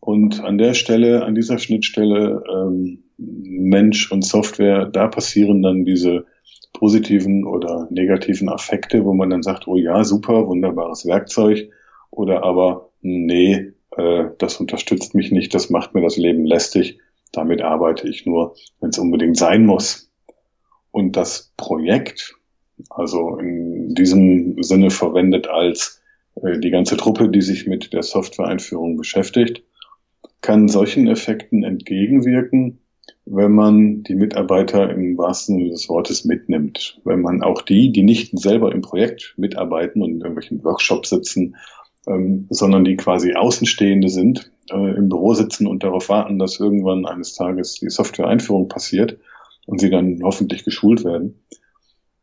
Und 0.00 0.40
an 0.40 0.58
der 0.58 0.74
Stelle, 0.74 1.24
an 1.24 1.36
dieser 1.36 1.58
Schnittstelle 1.58 2.42
ähm, 2.52 3.04
Mensch 3.18 4.10
und 4.10 4.24
Software, 4.24 4.86
da 4.86 5.06
passieren 5.06 5.62
dann 5.62 5.84
diese 5.84 6.24
positiven 6.72 7.44
oder 7.44 7.86
negativen 7.90 8.48
Affekte, 8.48 9.04
wo 9.04 9.12
man 9.12 9.30
dann 9.30 9.42
sagt, 9.42 9.68
oh 9.68 9.76
ja, 9.76 10.04
super, 10.04 10.46
wunderbares 10.46 11.06
Werkzeug, 11.06 11.70
oder 12.10 12.44
aber 12.44 12.90
nee, 13.00 13.72
äh, 13.96 14.24
das 14.38 14.58
unterstützt 14.58 15.14
mich 15.14 15.30
nicht, 15.32 15.54
das 15.54 15.70
macht 15.70 15.94
mir 15.94 16.02
das 16.02 16.16
Leben 16.16 16.44
lästig, 16.44 16.98
damit 17.32 17.62
arbeite 17.62 18.08
ich 18.08 18.26
nur, 18.26 18.54
wenn 18.80 18.90
es 18.90 18.98
unbedingt 18.98 19.36
sein 19.36 19.64
muss. 19.64 20.10
Und 20.90 21.16
das 21.16 21.52
Projekt, 21.56 22.36
also 22.90 23.38
in 23.38 23.94
diesem 23.94 24.62
Sinne 24.62 24.90
verwendet 24.90 25.48
als 25.48 26.02
äh, 26.42 26.58
die 26.58 26.70
ganze 26.70 26.96
Truppe, 26.96 27.28
die 27.28 27.42
sich 27.42 27.66
mit 27.66 27.92
der 27.92 28.02
Software-Einführung 28.02 28.96
beschäftigt, 28.96 29.64
kann 30.42 30.68
solchen 30.68 31.08
Effekten 31.08 31.62
entgegenwirken, 31.62 32.81
wenn 33.24 33.52
man 33.52 34.02
die 34.02 34.14
Mitarbeiter 34.14 34.90
im 34.90 35.16
wahrsten 35.16 35.56
Sinne 35.58 35.70
des 35.70 35.88
Wortes 35.88 36.24
mitnimmt. 36.24 37.00
Wenn 37.04 37.20
man 37.20 37.42
auch 37.42 37.62
die, 37.62 37.92
die 37.92 38.02
nicht 38.02 38.36
selber 38.38 38.72
im 38.72 38.82
Projekt 38.82 39.34
mitarbeiten 39.36 40.02
und 40.02 40.10
in 40.10 40.20
irgendwelchen 40.20 40.64
Workshops 40.64 41.10
sitzen, 41.10 41.56
ähm, 42.06 42.46
sondern 42.50 42.84
die 42.84 42.96
quasi 42.96 43.34
Außenstehende 43.34 44.08
sind, 44.08 44.50
äh, 44.70 44.96
im 44.96 45.08
Büro 45.08 45.34
sitzen 45.34 45.66
und 45.66 45.84
darauf 45.84 46.08
warten, 46.08 46.38
dass 46.38 46.58
irgendwann 46.58 47.06
eines 47.06 47.34
Tages 47.34 47.74
die 47.74 47.90
Software-Einführung 47.90 48.68
passiert 48.68 49.18
und 49.66 49.80
sie 49.80 49.90
dann 49.90 50.20
hoffentlich 50.22 50.64
geschult 50.64 51.04
werden. 51.04 51.42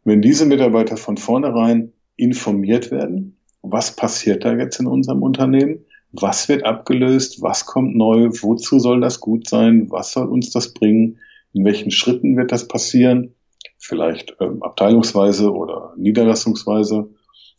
Wenn 0.03 0.21
diese 0.21 0.45
Mitarbeiter 0.45 0.97
von 0.97 1.17
vornherein 1.17 1.93
informiert 2.17 2.91
werden, 2.91 3.37
was 3.61 3.95
passiert 3.95 4.43
da 4.43 4.55
jetzt 4.55 4.79
in 4.79 4.87
unserem 4.87 5.23
Unternehmen, 5.23 5.85
was 6.11 6.49
wird 6.49 6.63
abgelöst, 6.63 7.41
was 7.41 7.65
kommt 7.65 7.95
neu, 7.95 8.29
wozu 8.41 8.79
soll 8.79 9.01
das 9.01 9.19
gut 9.19 9.47
sein, 9.47 9.91
was 9.91 10.11
soll 10.11 10.27
uns 10.27 10.49
das 10.49 10.73
bringen, 10.73 11.19
in 11.53 11.65
welchen 11.65 11.91
Schritten 11.91 12.37
wird 12.37 12.51
das 12.51 12.67
passieren, 12.67 13.35
vielleicht 13.77 14.35
ähm, 14.39 14.63
abteilungsweise 14.63 15.51
oder 15.51 15.93
niederlassungsweise, 15.97 17.09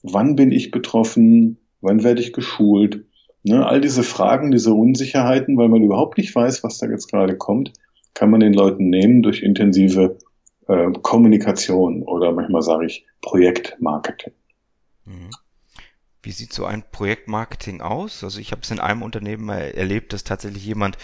wann 0.02 0.36
bin 0.36 0.52
ich 0.52 0.70
betroffen, 0.70 1.58
wann 1.80 2.02
werde 2.02 2.20
ich 2.20 2.32
geschult, 2.32 3.04
ne, 3.42 3.66
all 3.66 3.80
diese 3.80 4.02
Fragen, 4.02 4.50
diese 4.50 4.74
Unsicherheiten, 4.74 5.56
weil 5.56 5.68
man 5.68 5.82
überhaupt 5.82 6.18
nicht 6.18 6.34
weiß, 6.34 6.62
was 6.64 6.78
da 6.78 6.86
jetzt 6.88 7.10
gerade 7.10 7.36
kommt, 7.36 7.72
kann 8.14 8.30
man 8.30 8.40
den 8.40 8.52
Leuten 8.52 8.90
nehmen 8.90 9.22
durch 9.22 9.42
intensive 9.42 10.18
äh, 10.66 10.90
Kommunikation 11.02 12.02
oder 12.02 12.32
manchmal 12.32 12.62
sage 12.62 12.86
ich 12.86 13.06
Projektmarketing. 13.22 14.32
Mhm. 15.04 15.30
Wie 16.22 16.32
sieht 16.32 16.52
so 16.52 16.64
ein 16.66 16.84
Projektmarketing 16.90 17.80
aus? 17.80 18.22
Also 18.24 18.40
ich 18.40 18.52
habe 18.52 18.62
es 18.62 18.70
in 18.70 18.80
einem 18.80 19.02
Unternehmen 19.02 19.44
mal 19.44 19.60
erlebt, 19.60 20.12
dass 20.12 20.24
tatsächlich 20.24 20.64
jemand 20.64 20.98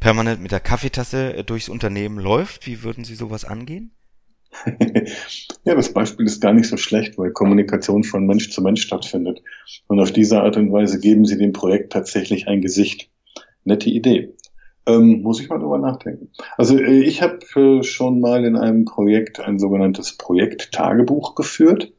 permanent 0.00 0.42
mit 0.42 0.52
der 0.52 0.60
Kaffeetasse 0.60 1.34
äh, 1.36 1.44
durchs 1.44 1.68
Unternehmen 1.68 2.18
läuft. 2.18 2.66
Wie 2.66 2.82
würden 2.82 3.04
Sie 3.04 3.14
sowas 3.14 3.44
angehen? 3.44 3.92
ja, 5.64 5.74
das 5.74 5.92
Beispiel 5.92 6.26
ist 6.26 6.40
gar 6.40 6.52
nicht 6.52 6.68
so 6.68 6.76
schlecht, 6.76 7.16
weil 7.18 7.30
Kommunikation 7.30 8.02
von 8.02 8.26
Mensch 8.26 8.50
zu 8.50 8.62
Mensch 8.62 8.82
stattfindet. 8.82 9.42
Und 9.86 10.00
auf 10.00 10.12
diese 10.12 10.40
Art 10.42 10.56
und 10.56 10.72
Weise 10.72 10.98
geben 10.98 11.24
Sie 11.24 11.38
dem 11.38 11.52
Projekt 11.52 11.92
tatsächlich 11.92 12.48
ein 12.48 12.60
Gesicht. 12.60 13.10
Nette 13.64 13.90
Idee. 13.90 14.34
Ähm, 14.86 15.22
muss 15.22 15.40
ich 15.40 15.48
mal 15.48 15.58
drüber 15.58 15.78
nachdenken. 15.78 16.30
Also 16.56 16.78
äh, 16.78 17.02
ich 17.02 17.22
habe 17.22 17.38
äh, 17.54 17.82
schon 17.82 18.20
mal 18.20 18.44
in 18.44 18.56
einem 18.56 18.86
Projekt 18.86 19.38
ein 19.38 19.58
sogenanntes 19.58 20.16
Projekttagebuch 20.16 21.34
geführt. 21.34 21.92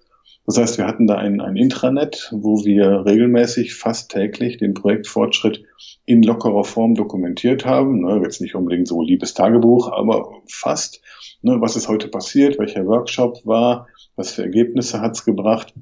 Das 0.51 0.57
heißt, 0.57 0.79
wir 0.79 0.85
hatten 0.85 1.07
da 1.07 1.15
ein, 1.15 1.39
ein 1.39 1.55
Intranet, 1.55 2.29
wo 2.33 2.65
wir 2.65 3.05
regelmäßig, 3.05 3.73
fast 3.73 4.11
täglich 4.11 4.57
den 4.57 4.73
Projektfortschritt 4.73 5.63
in 6.03 6.23
lockerer 6.23 6.65
Form 6.65 6.93
dokumentiert 6.93 7.65
haben. 7.65 8.01
Ne, 8.01 8.19
jetzt 8.21 8.41
nicht 8.41 8.53
unbedingt 8.53 8.85
so 8.85 9.01
liebes 9.01 9.33
Tagebuch, 9.33 9.89
aber 9.93 10.41
fast. 10.49 11.01
Ne, 11.41 11.61
was 11.61 11.77
ist 11.77 11.87
heute 11.87 12.09
passiert? 12.09 12.59
Welcher 12.59 12.85
Workshop 12.85 13.45
war? 13.45 13.87
Was 14.17 14.33
für 14.33 14.41
Ergebnisse 14.41 14.99
hat's 14.99 15.23
gebracht? 15.23 15.73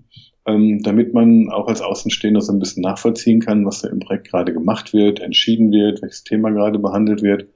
Ähm, 0.46 0.84
damit 0.84 1.16
man 1.16 1.50
auch 1.50 1.68
als 1.68 1.82
Außenstehender 1.82 2.42
so 2.42 2.54
ein 2.54 2.60
bisschen 2.60 2.84
nachvollziehen 2.84 3.40
kann, 3.40 3.66
was 3.66 3.82
da 3.82 3.90
im 3.90 3.98
Projekt 3.98 4.30
gerade 4.30 4.54
gemacht 4.54 4.94
wird, 4.94 5.20
entschieden 5.20 5.72
wird, 5.72 6.04
welches 6.04 6.24
Thema 6.24 6.52
gerade 6.52 6.78
behandelt 6.78 7.24
wird. 7.24 7.48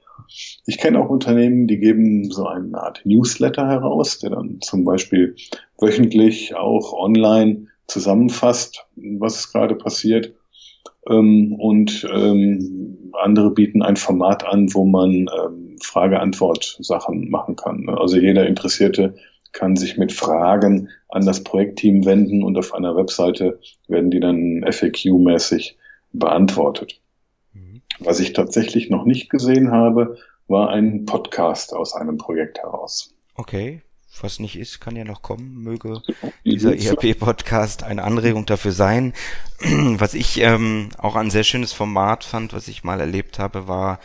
Ich 0.66 0.78
kenne 0.78 1.00
auch 1.00 1.08
Unternehmen, 1.08 1.66
die 1.66 1.78
geben 1.78 2.30
so 2.30 2.46
eine 2.46 2.78
Art 2.78 3.02
Newsletter 3.04 3.68
heraus, 3.68 4.18
der 4.18 4.30
dann 4.30 4.60
zum 4.60 4.84
Beispiel 4.84 5.36
wöchentlich 5.78 6.54
auch 6.54 6.92
online 6.92 7.66
zusammenfasst, 7.86 8.86
was 8.96 9.52
gerade 9.52 9.74
passiert. 9.74 10.34
Ähm, 11.08 11.54
und 11.58 12.06
ähm, 12.12 13.12
andere 13.12 13.50
bieten 13.50 13.82
ein 13.82 13.96
Format 13.96 14.44
an, 14.44 14.72
wo 14.72 14.84
man 14.84 15.10
ähm, 15.10 15.76
Frage-Antwort-Sachen 15.82 17.30
machen 17.30 17.56
kann. 17.56 17.88
Also 17.88 18.16
jeder 18.16 18.46
Interessierte 18.46 19.14
kann 19.52 19.76
sich 19.76 19.96
mit 19.96 20.12
Fragen 20.12 20.88
an 21.08 21.26
das 21.26 21.44
Projektteam 21.44 22.04
wenden 22.04 22.42
und 22.42 22.58
auf 22.58 22.74
einer 22.74 22.96
Webseite 22.96 23.60
werden 23.86 24.10
die 24.10 24.20
dann 24.20 24.64
FAQ-mäßig 24.64 25.76
beantwortet. 26.12 27.00
Was 27.98 28.20
ich 28.20 28.32
tatsächlich 28.32 28.90
noch 28.90 29.04
nicht 29.04 29.30
gesehen 29.30 29.70
habe, 29.70 30.18
war 30.48 30.70
ein 30.70 31.04
Podcast 31.04 31.74
aus 31.74 31.94
einem 31.94 32.18
Projekt 32.18 32.58
heraus. 32.58 33.14
Okay. 33.34 33.82
was 34.20 34.38
nicht 34.38 34.56
ist, 34.56 34.80
kann 34.80 34.94
ja 34.94 35.04
noch 35.04 35.22
kommen. 35.22 35.62
Möge 35.62 36.02
dieser 36.44 36.76
ERP-Podcast 36.76 37.82
eine 37.82 38.04
Anregung 38.04 38.46
dafür 38.46 38.72
sein. 38.72 39.12
Was 39.60 40.14
ich 40.14 40.40
ähm, 40.40 40.90
auch 40.98 41.16
ein 41.16 41.30
sehr 41.30 41.44
schönes 41.44 41.72
Format 41.72 42.22
fand, 42.22 42.52
was 42.52 42.68
ich 42.68 42.84
mal 42.84 43.00
erlebt 43.00 43.38
habe, 43.38 43.66
war 43.66 43.98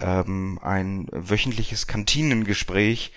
ähm, 0.00 0.58
ein 0.62 1.08
wöchentliches 1.10 1.86
Kantinengespräch, 1.86 3.12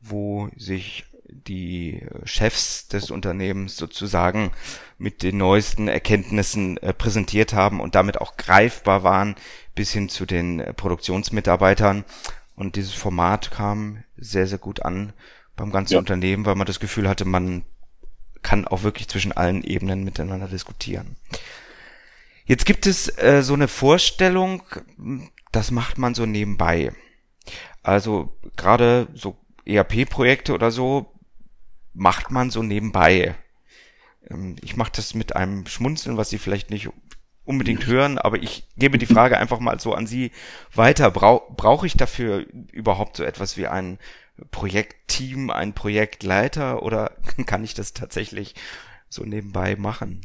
wo 0.00 0.48
sich 0.56 1.04
die 1.28 2.02
Chefs 2.24 2.88
des 2.88 3.10
Unternehmens 3.10 3.76
sozusagen 3.76 4.52
mit 4.98 5.22
den 5.22 5.36
neuesten 5.36 5.88
Erkenntnissen 5.88 6.76
äh, 6.78 6.92
präsentiert 6.92 7.52
haben 7.52 7.80
und 7.80 7.94
damit 7.94 8.20
auch 8.20 8.36
greifbar 8.36 9.02
waren 9.02 9.34
bis 9.74 9.92
hin 9.92 10.08
zu 10.08 10.26
den 10.26 10.60
äh, 10.60 10.72
Produktionsmitarbeitern. 10.72 12.04
Und 12.56 12.76
dieses 12.76 12.94
Format 12.94 13.50
kam 13.50 14.04
sehr, 14.16 14.46
sehr 14.46 14.58
gut 14.58 14.82
an 14.82 15.12
beim 15.56 15.70
ganzen 15.70 15.94
ja. 15.94 15.98
Unternehmen, 15.98 16.46
weil 16.46 16.54
man 16.54 16.66
das 16.66 16.80
Gefühl 16.80 17.08
hatte, 17.08 17.24
man 17.24 17.64
kann 18.42 18.66
auch 18.66 18.82
wirklich 18.82 19.08
zwischen 19.08 19.32
allen 19.32 19.64
Ebenen 19.64 20.04
miteinander 20.04 20.48
diskutieren. 20.48 21.16
Jetzt 22.44 22.66
gibt 22.66 22.86
es 22.86 23.08
äh, 23.18 23.42
so 23.42 23.54
eine 23.54 23.68
Vorstellung, 23.68 24.62
das 25.50 25.70
macht 25.70 25.98
man 25.98 26.14
so 26.14 26.26
nebenbei. 26.26 26.92
Also 27.82 28.36
gerade 28.56 29.08
so 29.14 29.36
ERP-Projekte 29.64 30.52
oder 30.52 30.70
so 30.70 31.12
macht 31.94 32.30
man 32.30 32.50
so 32.50 32.62
nebenbei. 32.62 33.34
Ähm, 34.28 34.56
ich 34.62 34.76
mache 34.76 34.92
das 34.94 35.14
mit 35.14 35.34
einem 35.36 35.66
Schmunzeln, 35.66 36.16
was 36.16 36.30
Sie 36.30 36.38
vielleicht 36.38 36.70
nicht 36.70 36.90
unbedingt 37.44 37.86
hören, 37.86 38.18
aber 38.18 38.42
ich 38.42 38.66
gebe 38.76 38.98
die 38.98 39.06
Frage 39.06 39.38
einfach 39.38 39.60
mal 39.60 39.78
so 39.78 39.92
an 39.92 40.06
Sie 40.06 40.30
weiter. 40.74 41.10
Brau 41.10 41.42
Brauche 41.56 41.86
ich 41.86 41.96
dafür 41.96 42.46
überhaupt 42.72 43.16
so 43.16 43.24
etwas 43.24 43.56
wie 43.56 43.66
ein 43.66 43.98
Projektteam, 44.50 45.50
ein 45.50 45.74
Projektleiter 45.74 46.82
oder 46.82 47.12
kann 47.46 47.64
ich 47.64 47.74
das 47.74 47.92
tatsächlich 47.92 48.54
so 49.08 49.24
nebenbei 49.24 49.76
machen? 49.76 50.22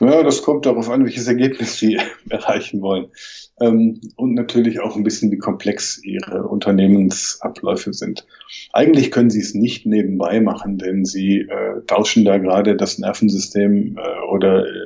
Ja, 0.00 0.22
das 0.22 0.42
kommt 0.42 0.66
darauf 0.66 0.90
an, 0.90 1.04
welches 1.04 1.26
Ergebnis 1.26 1.78
Sie 1.78 1.98
erreichen 2.28 2.80
wollen. 2.80 3.06
Ähm, 3.60 4.00
und 4.16 4.34
natürlich 4.34 4.80
auch 4.80 4.96
ein 4.96 5.04
bisschen, 5.04 5.30
wie 5.30 5.38
komplex 5.38 6.02
Ihre 6.02 6.42
Unternehmensabläufe 6.42 7.92
sind. 7.92 8.26
Eigentlich 8.72 9.10
können 9.10 9.30
Sie 9.30 9.40
es 9.40 9.54
nicht 9.54 9.86
nebenbei 9.86 10.40
machen, 10.40 10.78
denn 10.78 11.04
Sie 11.04 11.40
äh, 11.40 11.82
tauschen 11.86 12.24
da 12.24 12.38
gerade 12.38 12.76
das 12.76 12.98
Nervensystem 12.98 13.96
äh, 13.96 14.26
oder 14.30 14.66
äh, 14.66 14.85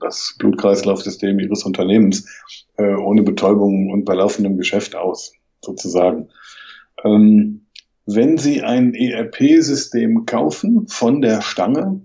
das 0.00 0.34
Blutkreislaufsystem 0.38 1.38
Ihres 1.38 1.64
Unternehmens 1.64 2.28
äh, 2.76 2.94
ohne 2.94 3.22
Betäubung 3.22 3.90
und 3.90 4.04
bei 4.04 4.14
laufendem 4.14 4.56
Geschäft 4.56 4.96
aus, 4.96 5.32
sozusagen. 5.60 6.28
Ähm, 7.04 7.66
wenn 8.06 8.38
Sie 8.38 8.62
ein 8.62 8.94
ERP-System 8.94 10.26
kaufen 10.26 10.88
von 10.88 11.20
der 11.20 11.42
Stange, 11.42 12.02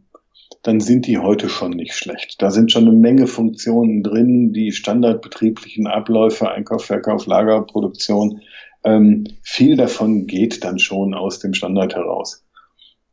dann 0.61 0.79
sind 0.79 1.07
die 1.07 1.19
heute 1.19 1.49
schon 1.49 1.71
nicht 1.71 1.93
schlecht. 1.93 2.41
Da 2.41 2.51
sind 2.51 2.71
schon 2.71 2.87
eine 2.87 2.97
Menge 2.97 3.27
Funktionen 3.27 4.03
drin, 4.03 4.51
die 4.51 4.71
standardbetrieblichen 4.71 5.87
Abläufe, 5.87 6.49
Einkauf, 6.49 6.85
Verkauf, 6.85 7.27
Lager, 7.27 7.61
Produktion. 7.61 8.41
Ähm, 8.83 9.25
viel 9.41 9.77
davon 9.77 10.27
geht 10.27 10.63
dann 10.63 10.79
schon 10.79 11.13
aus 11.13 11.39
dem 11.39 11.53
Standard 11.53 11.95
heraus. 11.95 12.44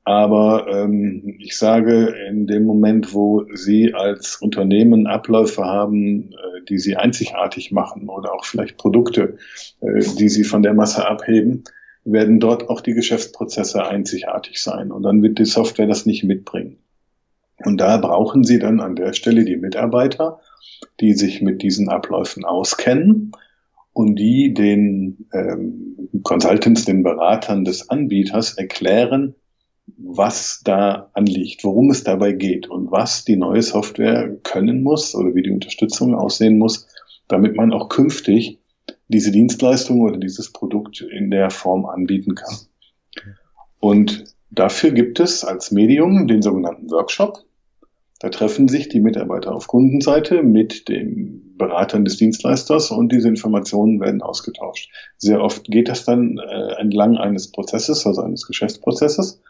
Aber 0.04 0.66
ähm, 0.68 1.36
ich 1.38 1.56
sage, 1.56 2.14
in 2.28 2.46
dem 2.48 2.64
Moment, 2.64 3.14
wo 3.14 3.44
Sie 3.54 3.94
als 3.94 4.36
Unternehmen 4.36 5.06
Abläufe 5.06 5.64
haben, 5.64 6.32
äh, 6.32 6.64
die 6.68 6.78
Sie 6.78 6.96
einzigartig 6.96 7.70
machen 7.70 8.08
oder 8.08 8.34
auch 8.34 8.44
vielleicht 8.44 8.78
Produkte, 8.78 9.36
äh, 9.80 10.00
die 10.18 10.28
Sie 10.28 10.42
von 10.42 10.62
der 10.64 10.74
Masse 10.74 11.06
abheben, 11.06 11.62
werden 12.04 12.40
dort 12.40 12.68
auch 12.68 12.80
die 12.80 12.94
Geschäftsprozesse 12.94 13.86
einzigartig 13.86 14.60
sein. 14.60 14.90
Und 14.90 15.04
dann 15.04 15.22
wird 15.22 15.38
die 15.38 15.44
Software 15.44 15.86
das 15.86 16.04
nicht 16.04 16.24
mitbringen. 16.24 16.78
Und 17.64 17.80
da 17.80 17.96
brauchen 17.96 18.42
Sie 18.42 18.58
dann 18.58 18.80
an 18.80 18.96
der 18.96 19.12
Stelle 19.12 19.44
die 19.44 19.56
Mitarbeiter, 19.56 20.40
die 20.98 21.12
sich 21.12 21.42
mit 21.42 21.62
diesen 21.62 21.88
Abläufen 21.88 22.44
auskennen 22.44 23.30
und 23.92 24.16
die 24.16 24.52
den 24.52 25.28
ähm, 25.32 26.08
Consultants, 26.24 26.84
den 26.86 27.04
Beratern 27.04 27.64
des 27.64 27.88
Anbieters 27.88 28.54
erklären, 28.54 29.36
was 29.86 30.60
da 30.64 31.10
anliegt, 31.12 31.64
worum 31.64 31.90
es 31.90 32.04
dabei 32.04 32.32
geht 32.32 32.68
und 32.68 32.90
was 32.90 33.24
die 33.24 33.36
neue 33.36 33.62
Software 33.62 34.36
können 34.42 34.82
muss 34.82 35.14
oder 35.14 35.34
wie 35.34 35.42
die 35.42 35.50
Unterstützung 35.50 36.14
aussehen 36.14 36.58
muss, 36.58 36.88
damit 37.28 37.56
man 37.56 37.72
auch 37.72 37.88
künftig 37.88 38.58
diese 39.08 39.30
Dienstleistung 39.30 40.00
oder 40.00 40.18
dieses 40.18 40.52
Produkt 40.52 41.00
in 41.00 41.30
der 41.30 41.50
Form 41.50 41.86
anbieten 41.86 42.34
kann. 42.34 42.56
Und 43.80 44.24
dafür 44.50 44.92
gibt 44.92 45.20
es 45.20 45.44
als 45.44 45.70
Medium 45.70 46.26
den 46.28 46.42
sogenannten 46.42 46.90
Workshop. 46.90 47.44
Da 48.20 48.28
treffen 48.28 48.68
sich 48.68 48.88
die 48.88 49.00
Mitarbeiter 49.00 49.52
auf 49.52 49.66
Kundenseite 49.66 50.44
mit 50.44 50.88
den 50.88 51.56
Beratern 51.58 52.04
des 52.04 52.16
Dienstleisters 52.16 52.92
und 52.92 53.10
diese 53.10 53.28
Informationen 53.28 54.00
werden 54.00 54.22
ausgetauscht. 54.22 54.90
Sehr 55.16 55.40
oft 55.40 55.64
geht 55.64 55.88
das 55.88 56.04
dann 56.04 56.38
äh, 56.38 56.80
entlang 56.80 57.16
eines 57.16 57.50
Prozesses, 57.50 58.06
also 58.06 58.22
eines 58.22 58.46
Geschäftsprozesses. 58.46 59.40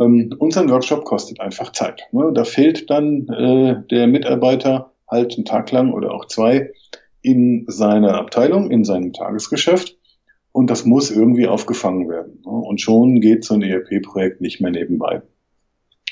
Ähm, 0.00 0.34
unser 0.38 0.68
Workshop 0.68 1.04
kostet 1.04 1.40
einfach 1.40 1.72
Zeit. 1.72 2.02
Ne? 2.12 2.32
Da 2.34 2.44
fehlt 2.44 2.90
dann 2.90 3.28
äh, 3.28 3.86
der 3.90 4.06
Mitarbeiter 4.06 4.92
halt 5.08 5.34
einen 5.34 5.44
Tag 5.44 5.70
lang 5.72 5.92
oder 5.92 6.12
auch 6.12 6.26
zwei 6.26 6.72
in 7.20 7.64
seiner 7.68 8.14
Abteilung, 8.14 8.70
in 8.70 8.84
seinem 8.84 9.12
Tagesgeschäft. 9.12 9.96
Und 10.52 10.68
das 10.68 10.84
muss 10.84 11.10
irgendwie 11.10 11.46
aufgefangen 11.46 12.08
werden. 12.08 12.42
Ne? 12.44 12.52
Und 12.52 12.80
schon 12.80 13.20
geht 13.20 13.44
so 13.44 13.54
ein 13.54 13.62
ERP-Projekt 13.62 14.40
nicht 14.40 14.60
mehr 14.60 14.70
nebenbei. 14.70 15.22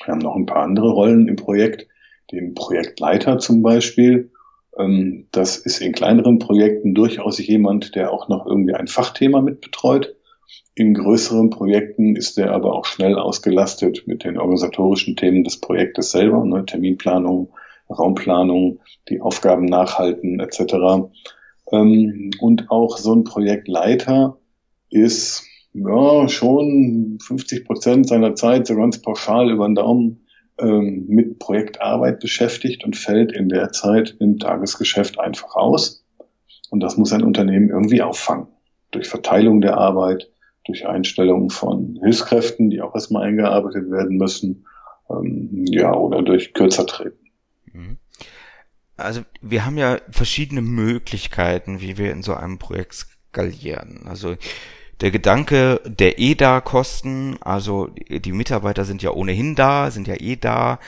Wir 0.04 0.12
haben 0.14 0.20
noch 0.20 0.36
ein 0.36 0.46
paar 0.46 0.62
andere 0.62 0.90
Rollen 0.90 1.28
im 1.28 1.36
Projekt, 1.36 1.86
den 2.32 2.54
Projektleiter 2.54 3.38
zum 3.38 3.62
Beispiel. 3.62 4.30
Ähm, 4.78 5.26
das 5.32 5.58
ist 5.58 5.80
in 5.80 5.92
kleineren 5.92 6.38
Projekten 6.38 6.94
durchaus 6.94 7.38
jemand, 7.38 7.94
der 7.94 8.12
auch 8.12 8.28
noch 8.28 8.46
irgendwie 8.46 8.74
ein 8.74 8.86
Fachthema 8.86 9.40
mitbetreut. 9.42 10.14
In 10.74 10.94
größeren 10.94 11.50
Projekten 11.50 12.16
ist 12.16 12.38
er 12.38 12.52
aber 12.52 12.74
auch 12.74 12.84
schnell 12.84 13.18
ausgelastet 13.18 14.06
mit 14.06 14.24
den 14.24 14.38
organisatorischen 14.38 15.16
Themen 15.16 15.44
des 15.44 15.60
Projektes 15.60 16.12
selber, 16.12 16.44
ne, 16.44 16.64
Terminplanung, 16.64 17.52
Raumplanung, 17.90 18.80
die 19.08 19.20
Aufgaben 19.20 19.66
nachhalten 19.66 20.40
etc. 20.40 21.10
Ähm, 21.72 22.30
und 22.40 22.70
auch 22.70 22.96
so 22.96 23.14
ein 23.14 23.24
Projektleiter 23.24 24.38
ist 24.90 25.44
ja 25.72 26.28
schon 26.28 27.18
50 27.20 27.64
Prozent 27.64 28.08
seiner 28.08 28.34
Zeit 28.34 28.66
so 28.66 28.74
ganz 28.76 29.02
pauschal 29.02 29.50
über 29.50 29.68
den 29.68 29.74
Daumen 29.74 30.26
ähm, 30.58 31.06
mit 31.08 31.38
Projektarbeit 31.38 32.20
beschäftigt 32.20 32.84
und 32.84 32.96
fällt 32.96 33.32
in 33.32 33.48
der 33.48 33.70
Zeit 33.72 34.16
im 34.18 34.38
Tagesgeschäft 34.38 35.18
einfach 35.18 35.54
aus. 35.56 36.04
Und 36.70 36.80
das 36.80 36.96
muss 36.96 37.12
ein 37.12 37.24
Unternehmen 37.24 37.70
irgendwie 37.70 38.02
auffangen. 38.02 38.48
Durch 38.90 39.08
Verteilung 39.08 39.60
der 39.60 39.76
Arbeit, 39.76 40.30
durch 40.70 40.86
Einstellung 40.86 41.50
von 41.50 41.98
Hilfskräften, 42.02 42.70
die 42.70 42.80
auch 42.82 42.94
erstmal 42.94 43.24
eingearbeitet 43.24 43.90
werden 43.90 44.16
müssen, 44.16 44.66
ähm, 45.10 45.64
ja, 45.66 45.92
oder 45.92 46.22
durch 46.22 46.54
kürzer. 46.54 46.86
Mhm. 47.72 47.98
Also 48.96 49.22
wir 49.40 49.64
haben 49.64 49.78
ja 49.78 49.98
verschiedene 50.10 50.62
Möglichkeiten, 50.62 51.80
wie 51.80 51.96
wir 51.96 52.12
in 52.12 52.22
so 52.22 52.34
einem 52.34 52.58
Projekt 52.58 52.94
skalieren. 52.94 54.06
Also 54.06 54.36
der 55.00 55.10
Gedanke 55.10 55.80
der 55.86 56.18
EDA-Kosten, 56.18 57.38
also 57.40 57.88
die 58.08 58.32
Mitarbeiter 58.32 58.84
sind 58.84 59.02
ja 59.02 59.12
ohnehin 59.12 59.54
da, 59.54 59.90
sind 59.90 60.06
ja 60.06 60.14
eh 60.20 60.36
da, 60.36 60.78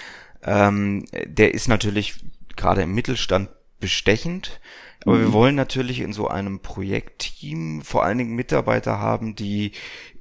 ähm, 0.43 1.05
der 1.25 1.55
ist 1.55 1.69
natürlich 1.69 2.17
gerade 2.57 2.83
im 2.83 2.95
Mittelstand 2.95 3.49
bestechend. 3.83 4.61
Aber 5.05 5.17
mhm. 5.17 5.21
wir 5.21 5.33
wollen 5.33 5.55
natürlich 5.55 6.01
in 6.01 6.13
so 6.13 6.29
einem 6.29 6.61
Projektteam 6.61 7.83
vor 7.83 8.05
allen 8.05 8.19
Dingen 8.19 8.35
Mitarbeiter 8.35 8.99
haben, 8.99 9.35
die 9.35 9.73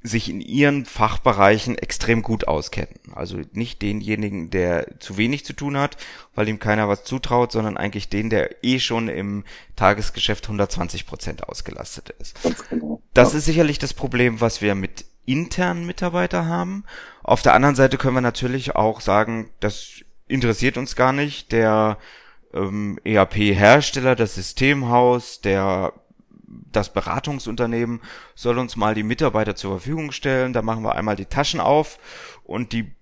sich 0.02 0.28
in 0.28 0.40
ihren 0.40 0.84
Fachbereichen 0.84 1.78
extrem 1.78 2.22
gut 2.22 2.48
auskennen. 2.48 2.98
Also 3.14 3.38
nicht 3.52 3.80
denjenigen, 3.82 4.50
der 4.50 4.98
zu 4.98 5.16
wenig 5.16 5.44
zu 5.44 5.52
tun 5.52 5.78
hat, 5.78 5.96
weil 6.34 6.48
ihm 6.48 6.58
keiner 6.58 6.88
was 6.88 7.04
zutraut, 7.04 7.52
sondern 7.52 7.76
eigentlich 7.76 8.08
den, 8.08 8.28
der 8.28 8.64
eh 8.64 8.80
schon 8.80 9.08
im 9.08 9.44
Tagesgeschäft 9.76 10.44
120 10.46 11.06
Prozent 11.06 11.48
ausgelastet 11.48 12.10
ist. 12.18 12.36
Genau. 12.68 13.00
Das 13.14 13.34
ist 13.34 13.44
sicherlich 13.44 13.78
das 13.78 13.94
Problem, 13.94 14.40
was 14.40 14.60
wir 14.60 14.74
mit 14.74 15.04
internen 15.24 15.86
Mitarbeitern 15.86 16.48
haben. 16.48 16.84
Auf 17.22 17.42
der 17.42 17.54
anderen 17.54 17.76
Seite 17.76 17.96
können 17.96 18.16
wir 18.16 18.22
natürlich 18.22 18.74
auch 18.74 19.00
sagen, 19.00 19.50
das 19.60 20.02
interessiert 20.26 20.76
uns 20.76 20.96
gar 20.96 21.12
nicht. 21.12 21.52
Der 21.52 21.98
ähm, 22.54 22.98
ERP-Hersteller, 23.04 24.16
das 24.16 24.34
Systemhaus, 24.34 25.40
der 25.40 25.92
das 26.70 26.92
Beratungsunternehmen 26.92 28.00
soll 28.34 28.58
uns 28.58 28.76
mal 28.76 28.94
die 28.94 29.02
Mitarbeiter 29.02 29.54
zur 29.54 29.72
Verfügung 29.72 30.12
stellen. 30.12 30.52
Da 30.52 30.62
machen 30.62 30.82
wir 30.82 30.94
einmal 30.94 31.16
die 31.16 31.26
Taschen 31.26 31.60
auf 31.60 31.98
und 32.44 32.72
die 32.72 32.92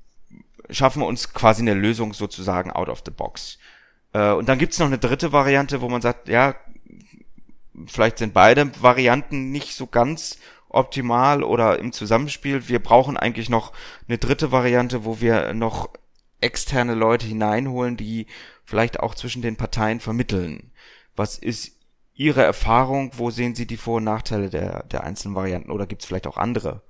schaffen 0.70 1.02
uns 1.02 1.32
quasi 1.32 1.62
eine 1.62 1.74
Lösung 1.74 2.12
sozusagen 2.12 2.70
out 2.70 2.88
of 2.88 3.02
the 3.04 3.10
box. 3.10 3.58
Äh, 4.12 4.32
und 4.32 4.48
dann 4.48 4.58
gibt's 4.58 4.78
noch 4.78 4.86
eine 4.86 4.98
dritte 4.98 5.32
Variante, 5.32 5.80
wo 5.80 5.88
man 5.88 6.02
sagt, 6.02 6.28
ja, 6.28 6.54
vielleicht 7.86 8.18
sind 8.18 8.34
beide 8.34 8.70
Varianten 8.82 9.50
nicht 9.50 9.74
so 9.74 9.86
ganz 9.86 10.38
optimal 10.68 11.42
oder 11.42 11.78
im 11.78 11.92
Zusammenspiel. 11.92 12.68
Wir 12.68 12.80
brauchen 12.80 13.16
eigentlich 13.16 13.48
noch 13.48 13.72
eine 14.08 14.18
dritte 14.18 14.52
Variante, 14.52 15.04
wo 15.04 15.20
wir 15.20 15.52
noch 15.54 15.90
externe 16.40 16.94
Leute 16.94 17.26
hineinholen, 17.26 17.96
die 17.96 18.26
vielleicht 18.64 19.00
auch 19.00 19.14
zwischen 19.14 19.42
den 19.42 19.56
Parteien 19.56 20.00
vermitteln. 20.00 20.70
Was 21.16 21.38
ist 21.38 21.76
Ihre 22.14 22.42
Erfahrung? 22.42 23.12
Wo 23.16 23.30
sehen 23.30 23.54
Sie 23.54 23.66
die 23.66 23.76
Vor- 23.76 23.96
und 23.96 24.04
Nachteile 24.04 24.50
der, 24.50 24.84
der 24.84 25.04
einzelnen 25.04 25.34
Varianten 25.34 25.70
oder 25.70 25.86
gibt 25.86 26.02
es 26.02 26.08
vielleicht 26.08 26.26
auch 26.26 26.36
andere? 26.36 26.82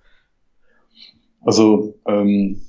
Also 1.40 1.94
ähm, 2.06 2.62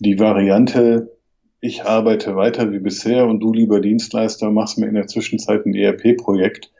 die 0.00 0.18
Variante, 0.18 1.16
ich 1.60 1.84
arbeite 1.84 2.36
weiter 2.36 2.72
wie 2.72 2.78
bisher 2.78 3.26
und 3.26 3.40
du, 3.40 3.52
lieber 3.52 3.80
Dienstleister, 3.80 4.50
machst 4.50 4.78
mir 4.78 4.88
in 4.88 4.94
der 4.94 5.06
Zwischenzeit 5.06 5.64
ein 5.66 5.74
ERP-Projekt, 5.74 6.70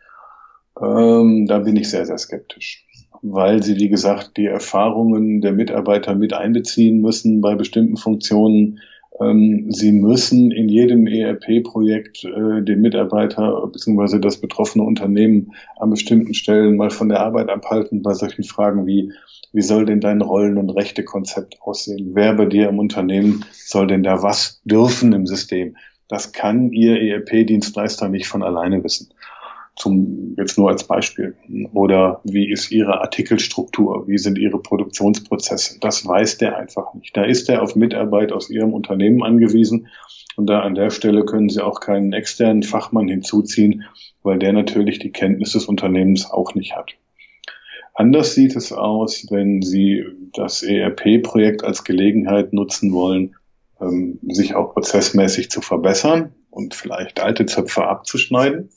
ähm, 0.81 1.47
da 1.47 1.59
bin 1.59 1.77
ich 1.77 1.91
sehr, 1.91 2.07
sehr 2.07 2.19
skeptisch. 2.19 2.87
Weil 3.23 3.63
sie, 3.63 3.77
wie 3.77 3.91
gesagt, 3.91 4.37
die 4.39 4.47
Erfahrungen 4.47 5.43
der 5.43 5.53
Mitarbeiter 5.53 6.15
mit 6.15 6.33
einbeziehen 6.33 7.01
müssen 7.01 7.41
bei 7.43 7.55
bestimmten 7.55 7.99
Funktionen. 7.99 8.81
Ähm, 9.21 9.67
sie 9.71 9.93
müssen 9.93 10.51
in 10.51 10.69
jedem 10.69 11.07
ERP-Projekt 11.07 12.25
äh, 12.25 12.63
den 12.63 12.81
Mitarbeiter 12.81 13.67
bzw. 13.67 14.19
das 14.19 14.39
betroffene 14.39 14.85
Unternehmen 14.85 15.53
an 15.77 15.91
bestimmten 15.91 16.35
Stellen 16.35 16.77
mal 16.77 16.91
von 16.91 17.09
der 17.09 17.21
Arbeit 17.21 17.51
abhalten 17.51 18.03
bei 18.03 18.15
solchen 18.15 18.45
Fragen 18.45 18.87
wie 18.87 19.13
wie 19.53 19.63
soll 19.63 19.85
denn 19.85 20.01
dein 20.01 20.21
Rollen- 20.21 20.59
und 20.59 20.71
Rechtekonzept 20.71 21.61
aussehen? 21.63 22.11
Wer 22.15 22.35
bei 22.35 22.47
dir 22.47 22.69
im 22.69 22.79
Unternehmen 22.79 23.45
soll 23.53 23.89
denn 23.89 24.05
da 24.05 24.23
was 24.23 24.61
dürfen 24.65 25.13
im 25.13 25.27
System? 25.27 25.77
Das 26.07 26.33
kann 26.33 26.73
Ihr 26.73 27.01
ERP-Dienstleister 27.01 28.09
nicht 28.09 28.29
von 28.29 28.43
alleine 28.43 28.85
wissen. 28.85 29.13
Zum, 29.77 30.35
jetzt 30.37 30.59
nur 30.59 30.69
als 30.69 30.85
Beispiel. 30.85 31.37
Oder 31.73 32.21
wie 32.25 32.51
ist 32.51 32.71
Ihre 32.71 33.01
Artikelstruktur? 33.01 34.07
Wie 34.07 34.19
sind 34.19 34.37
Ihre 34.37 34.61
Produktionsprozesse? 34.61 35.79
Das 35.81 36.07
weiß 36.07 36.39
der 36.39 36.57
einfach 36.59 36.93
nicht. 36.95 37.17
Da 37.17 37.25
ist 37.25 37.49
er 37.49 37.63
auf 37.63 37.77
Mitarbeit 37.77 38.33
aus 38.33 38.51
Ihrem 38.51 38.75
Unternehmen 38.75 39.23
angewiesen. 39.23 39.89
Und 40.37 40.47
da 40.47 40.61
an 40.61 40.75
der 40.75 40.91
Stelle 40.91 41.25
können 41.25 41.49
Sie 41.49 41.65
auch 41.65 41.81
keinen 41.81 42.13
externen 42.13 42.63
Fachmann 42.63 43.09
hinzuziehen, 43.09 43.85
weil 44.23 44.39
der 44.39 44.53
natürlich 44.53 44.99
die 44.99 45.13
Kenntnis 45.13 45.53
des 45.53 45.67
Unternehmens 45.67 46.31
auch 46.31 46.55
nicht 46.55 46.77
hat. 46.77 46.93
Anders 47.95 48.35
sieht 48.35 48.57
es 48.57 48.73
aus, 48.73 49.27
wenn 49.31 49.63
Sie 49.63 50.05
das 50.33 50.63
ERP-Projekt 50.63 51.65
als 51.65 51.85
Gelegenheit 51.85 52.53
nutzen 52.53 52.93
wollen, 52.93 53.37
ähm, 53.81 54.19
sich 54.23 54.55
auch 54.55 54.73
prozessmäßig 54.73 55.51
zu 55.51 55.61
verbessern 55.61 56.35
und 56.51 56.75
vielleicht 56.75 57.21
alte 57.21 57.47
Zöpfe 57.47 57.87
abzuschneiden. 57.87 58.71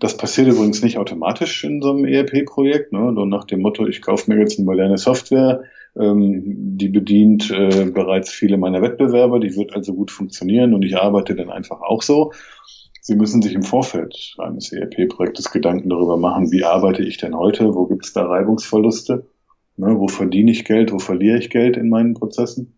Das 0.00 0.16
passiert 0.16 0.48
übrigens 0.48 0.82
nicht 0.82 0.98
automatisch 0.98 1.64
in 1.64 1.80
so 1.80 1.90
einem 1.90 2.04
ERP-Projekt, 2.04 2.92
ne? 2.92 3.12
Nur 3.12 3.26
nach 3.26 3.44
dem 3.44 3.60
Motto, 3.60 3.86
ich 3.86 4.02
kaufe 4.02 4.30
mir 4.30 4.38
jetzt 4.38 4.58
eine 4.58 4.66
moderne 4.66 4.98
Software, 4.98 5.64
ähm, 5.96 6.42
die 6.76 6.88
bedient 6.88 7.50
äh, 7.50 7.86
bereits 7.86 8.30
viele 8.30 8.58
meiner 8.58 8.82
Wettbewerber, 8.82 9.40
die 9.40 9.56
wird 9.56 9.74
also 9.74 9.94
gut 9.94 10.10
funktionieren 10.10 10.74
und 10.74 10.82
ich 10.82 10.96
arbeite 10.96 11.34
dann 11.34 11.50
einfach 11.50 11.80
auch 11.80 12.02
so. 12.02 12.32
Sie 13.00 13.14
müssen 13.14 13.40
sich 13.40 13.54
im 13.54 13.62
Vorfeld 13.62 14.34
eines 14.38 14.72
ERP-Projektes 14.72 15.52
Gedanken 15.52 15.88
darüber 15.88 16.16
machen, 16.16 16.50
wie 16.50 16.64
arbeite 16.64 17.02
ich 17.02 17.18
denn 17.18 17.36
heute, 17.36 17.74
wo 17.74 17.86
gibt 17.86 18.04
es 18.04 18.12
da 18.12 18.26
Reibungsverluste, 18.26 19.26
ne, 19.76 19.98
wo 19.98 20.08
verdiene 20.08 20.50
ich 20.50 20.64
Geld, 20.64 20.92
wo 20.92 20.98
verliere 20.98 21.38
ich 21.38 21.48
Geld 21.48 21.76
in 21.76 21.88
meinen 21.88 22.14
Prozessen 22.14 22.74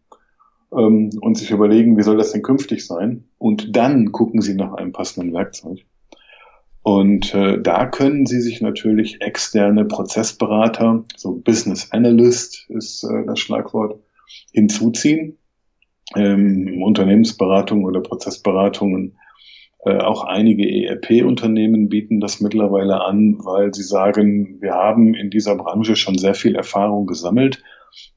ähm, 0.72 1.10
und 1.20 1.38
sich 1.38 1.50
überlegen, 1.50 1.96
wie 1.96 2.02
soll 2.02 2.18
das 2.18 2.32
denn 2.32 2.42
künftig 2.42 2.86
sein 2.86 3.24
und 3.38 3.74
dann 3.74 4.12
gucken 4.12 4.42
Sie 4.42 4.54
nach 4.54 4.74
einem 4.74 4.92
passenden 4.92 5.32
Werkzeug. 5.32 5.86
Und 6.82 7.34
äh, 7.34 7.60
da 7.60 7.86
können 7.86 8.26
Sie 8.26 8.40
sich 8.40 8.60
natürlich 8.60 9.20
externe 9.20 9.84
Prozessberater, 9.84 11.04
so 11.16 11.34
Business 11.34 11.90
Analyst 11.90 12.66
ist 12.70 13.04
äh, 13.04 13.26
das 13.26 13.38
Schlagwort, 13.38 14.00
hinzuziehen. 14.52 15.38
Ähm, 16.16 16.82
Unternehmensberatung 16.82 17.84
oder 17.84 18.00
Prozessberatungen 18.00 19.18
äh, 19.84 19.98
auch 19.98 20.24
einige 20.24 20.68
ERP-Unternehmen 20.68 21.88
bieten 21.88 22.20
das 22.20 22.40
mittlerweile 22.40 23.04
an, 23.04 23.38
weil 23.44 23.72
sie 23.72 23.84
sagen, 23.84 24.60
wir 24.60 24.74
haben 24.74 25.14
in 25.14 25.30
dieser 25.30 25.54
Branche 25.56 25.96
schon 25.96 26.18
sehr 26.18 26.34
viel 26.34 26.56
Erfahrung 26.56 27.06
gesammelt. 27.06 27.62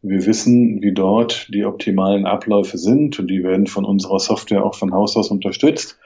Wir 0.02 0.26
wissen, 0.26 0.82
wie 0.82 0.93
dort 0.93 1.47
die 1.54 1.65
optimalen 1.65 2.26
Abläufe 2.26 2.78
sind 2.78 3.19
und 3.19 3.28
die 3.28 3.43
werden 3.43 3.67
von 3.67 3.86
unserer 3.86 4.19
Software 4.19 4.65
auch 4.65 4.76
von 4.76 4.91
Haus 4.91 5.15
aus 5.15 5.30
unterstützt. 5.30 6.00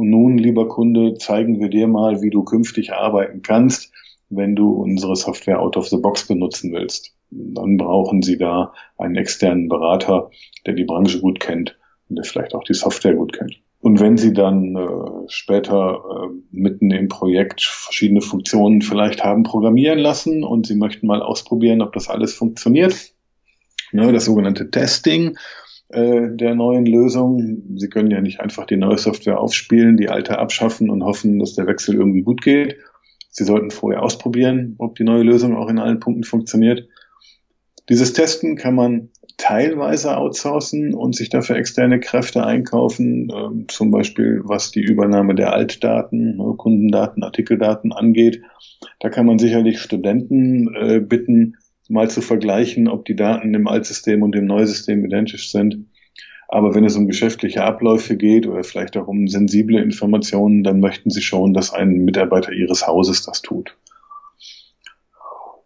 Und 0.00 0.08
nun, 0.08 0.38
lieber 0.38 0.66
Kunde, 0.66 1.18
zeigen 1.18 1.60
wir 1.60 1.68
dir 1.68 1.86
mal, 1.86 2.22
wie 2.22 2.30
du 2.30 2.42
künftig 2.42 2.94
arbeiten 2.94 3.42
kannst, 3.42 3.92
wenn 4.30 4.56
du 4.56 4.70
unsere 4.70 5.14
Software 5.14 5.60
out 5.60 5.76
of 5.76 5.88
the 5.88 5.98
box 5.98 6.26
benutzen 6.26 6.72
willst. 6.72 7.14
Dann 7.30 7.76
brauchen 7.76 8.22
Sie 8.22 8.38
da 8.38 8.72
einen 8.96 9.16
externen 9.16 9.68
Berater, 9.68 10.30
der 10.64 10.72
die 10.72 10.86
Branche 10.86 11.20
gut 11.20 11.38
kennt 11.38 11.78
und 12.08 12.16
der 12.16 12.24
vielleicht 12.24 12.54
auch 12.54 12.64
die 12.64 12.72
Software 12.72 13.12
gut 13.12 13.34
kennt. 13.34 13.60
Und 13.80 14.00
wenn 14.00 14.16
Sie 14.16 14.32
dann 14.32 14.74
äh, 14.74 15.28
später 15.28 16.02
äh, 16.02 16.34
mitten 16.50 16.90
im 16.92 17.08
Projekt 17.08 17.60
verschiedene 17.60 18.22
Funktionen 18.22 18.80
vielleicht 18.80 19.22
haben 19.22 19.42
programmieren 19.42 19.98
lassen 19.98 20.44
und 20.44 20.66
Sie 20.66 20.76
möchten 20.76 21.08
mal 21.08 21.20
ausprobieren, 21.20 21.82
ob 21.82 21.92
das 21.92 22.08
alles 22.08 22.32
funktioniert, 22.32 23.12
ne, 23.92 24.10
das 24.14 24.24
sogenannte 24.24 24.70
Testing 24.70 25.36
der 25.92 26.54
neuen 26.54 26.86
Lösung. 26.86 27.62
Sie 27.76 27.88
können 27.88 28.10
ja 28.10 28.20
nicht 28.20 28.40
einfach 28.40 28.66
die 28.66 28.76
neue 28.76 28.98
Software 28.98 29.40
aufspielen, 29.40 29.96
die 29.96 30.08
alte 30.08 30.38
abschaffen 30.38 30.88
und 30.88 31.02
hoffen, 31.02 31.38
dass 31.38 31.54
der 31.54 31.66
Wechsel 31.66 31.96
irgendwie 31.96 32.22
gut 32.22 32.42
geht. 32.42 32.76
Sie 33.30 33.44
sollten 33.44 33.70
vorher 33.70 34.02
ausprobieren, 34.02 34.74
ob 34.78 34.96
die 34.96 35.04
neue 35.04 35.22
Lösung 35.22 35.56
auch 35.56 35.68
in 35.68 35.78
allen 35.78 36.00
Punkten 36.00 36.24
funktioniert. 36.24 36.88
Dieses 37.88 38.12
Testen 38.12 38.56
kann 38.56 38.74
man 38.74 39.10
teilweise 39.36 40.16
outsourcen 40.16 40.94
und 40.94 41.16
sich 41.16 41.30
dafür 41.30 41.56
externe 41.56 41.98
Kräfte 41.98 42.44
einkaufen, 42.44 43.30
äh, 43.30 43.66
zum 43.68 43.90
Beispiel 43.90 44.42
was 44.44 44.70
die 44.70 44.82
Übernahme 44.82 45.34
der 45.34 45.52
Altdaten, 45.52 46.38
Kundendaten, 46.56 47.22
Artikeldaten 47.22 47.92
angeht. 47.92 48.42
Da 49.00 49.08
kann 49.08 49.26
man 49.26 49.38
sicherlich 49.38 49.80
Studenten 49.80 50.74
äh, 50.74 51.00
bitten, 51.00 51.56
mal 51.90 52.08
zu 52.08 52.20
vergleichen, 52.20 52.88
ob 52.88 53.04
die 53.04 53.16
Daten 53.16 53.52
im 53.54 53.68
Altsystem 53.68 54.22
und 54.22 54.34
im 54.36 54.46
Neusystem 54.46 55.04
identisch 55.04 55.50
sind. 55.50 55.86
Aber 56.48 56.74
wenn 56.74 56.84
es 56.84 56.96
um 56.96 57.06
geschäftliche 57.06 57.62
Abläufe 57.62 58.16
geht 58.16 58.46
oder 58.46 58.64
vielleicht 58.64 58.96
auch 58.96 59.06
um 59.06 59.28
sensible 59.28 59.80
Informationen, 59.80 60.64
dann 60.64 60.80
möchten 60.80 61.10
Sie 61.10 61.22
schon, 61.22 61.54
dass 61.54 61.72
ein 61.72 62.04
Mitarbeiter 62.04 62.52
Ihres 62.52 62.86
Hauses 62.86 63.22
das 63.22 63.42
tut. 63.42 63.76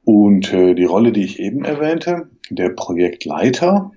Und 0.04 0.52
äh, 0.52 0.74
die 0.74 0.84
Rolle, 0.84 1.12
die 1.12 1.24
ich 1.24 1.38
eben 1.38 1.64
erwähnte, 1.64 2.28
der 2.50 2.68
Projektleiter, 2.68 3.92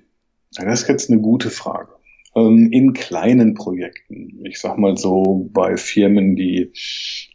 das 0.55 0.81
ist 0.81 0.87
jetzt 0.87 1.11
eine 1.11 1.19
gute 1.19 1.49
Frage. 1.49 1.96
Ähm, 2.37 2.69
in 2.71 2.93
kleinen 2.93 3.55
Projekten, 3.55 4.45
ich 4.45 4.59
sag 4.59 4.77
mal 4.77 4.95
so 4.95 5.49
bei 5.51 5.75
Firmen, 5.75 6.35
die 6.35 6.71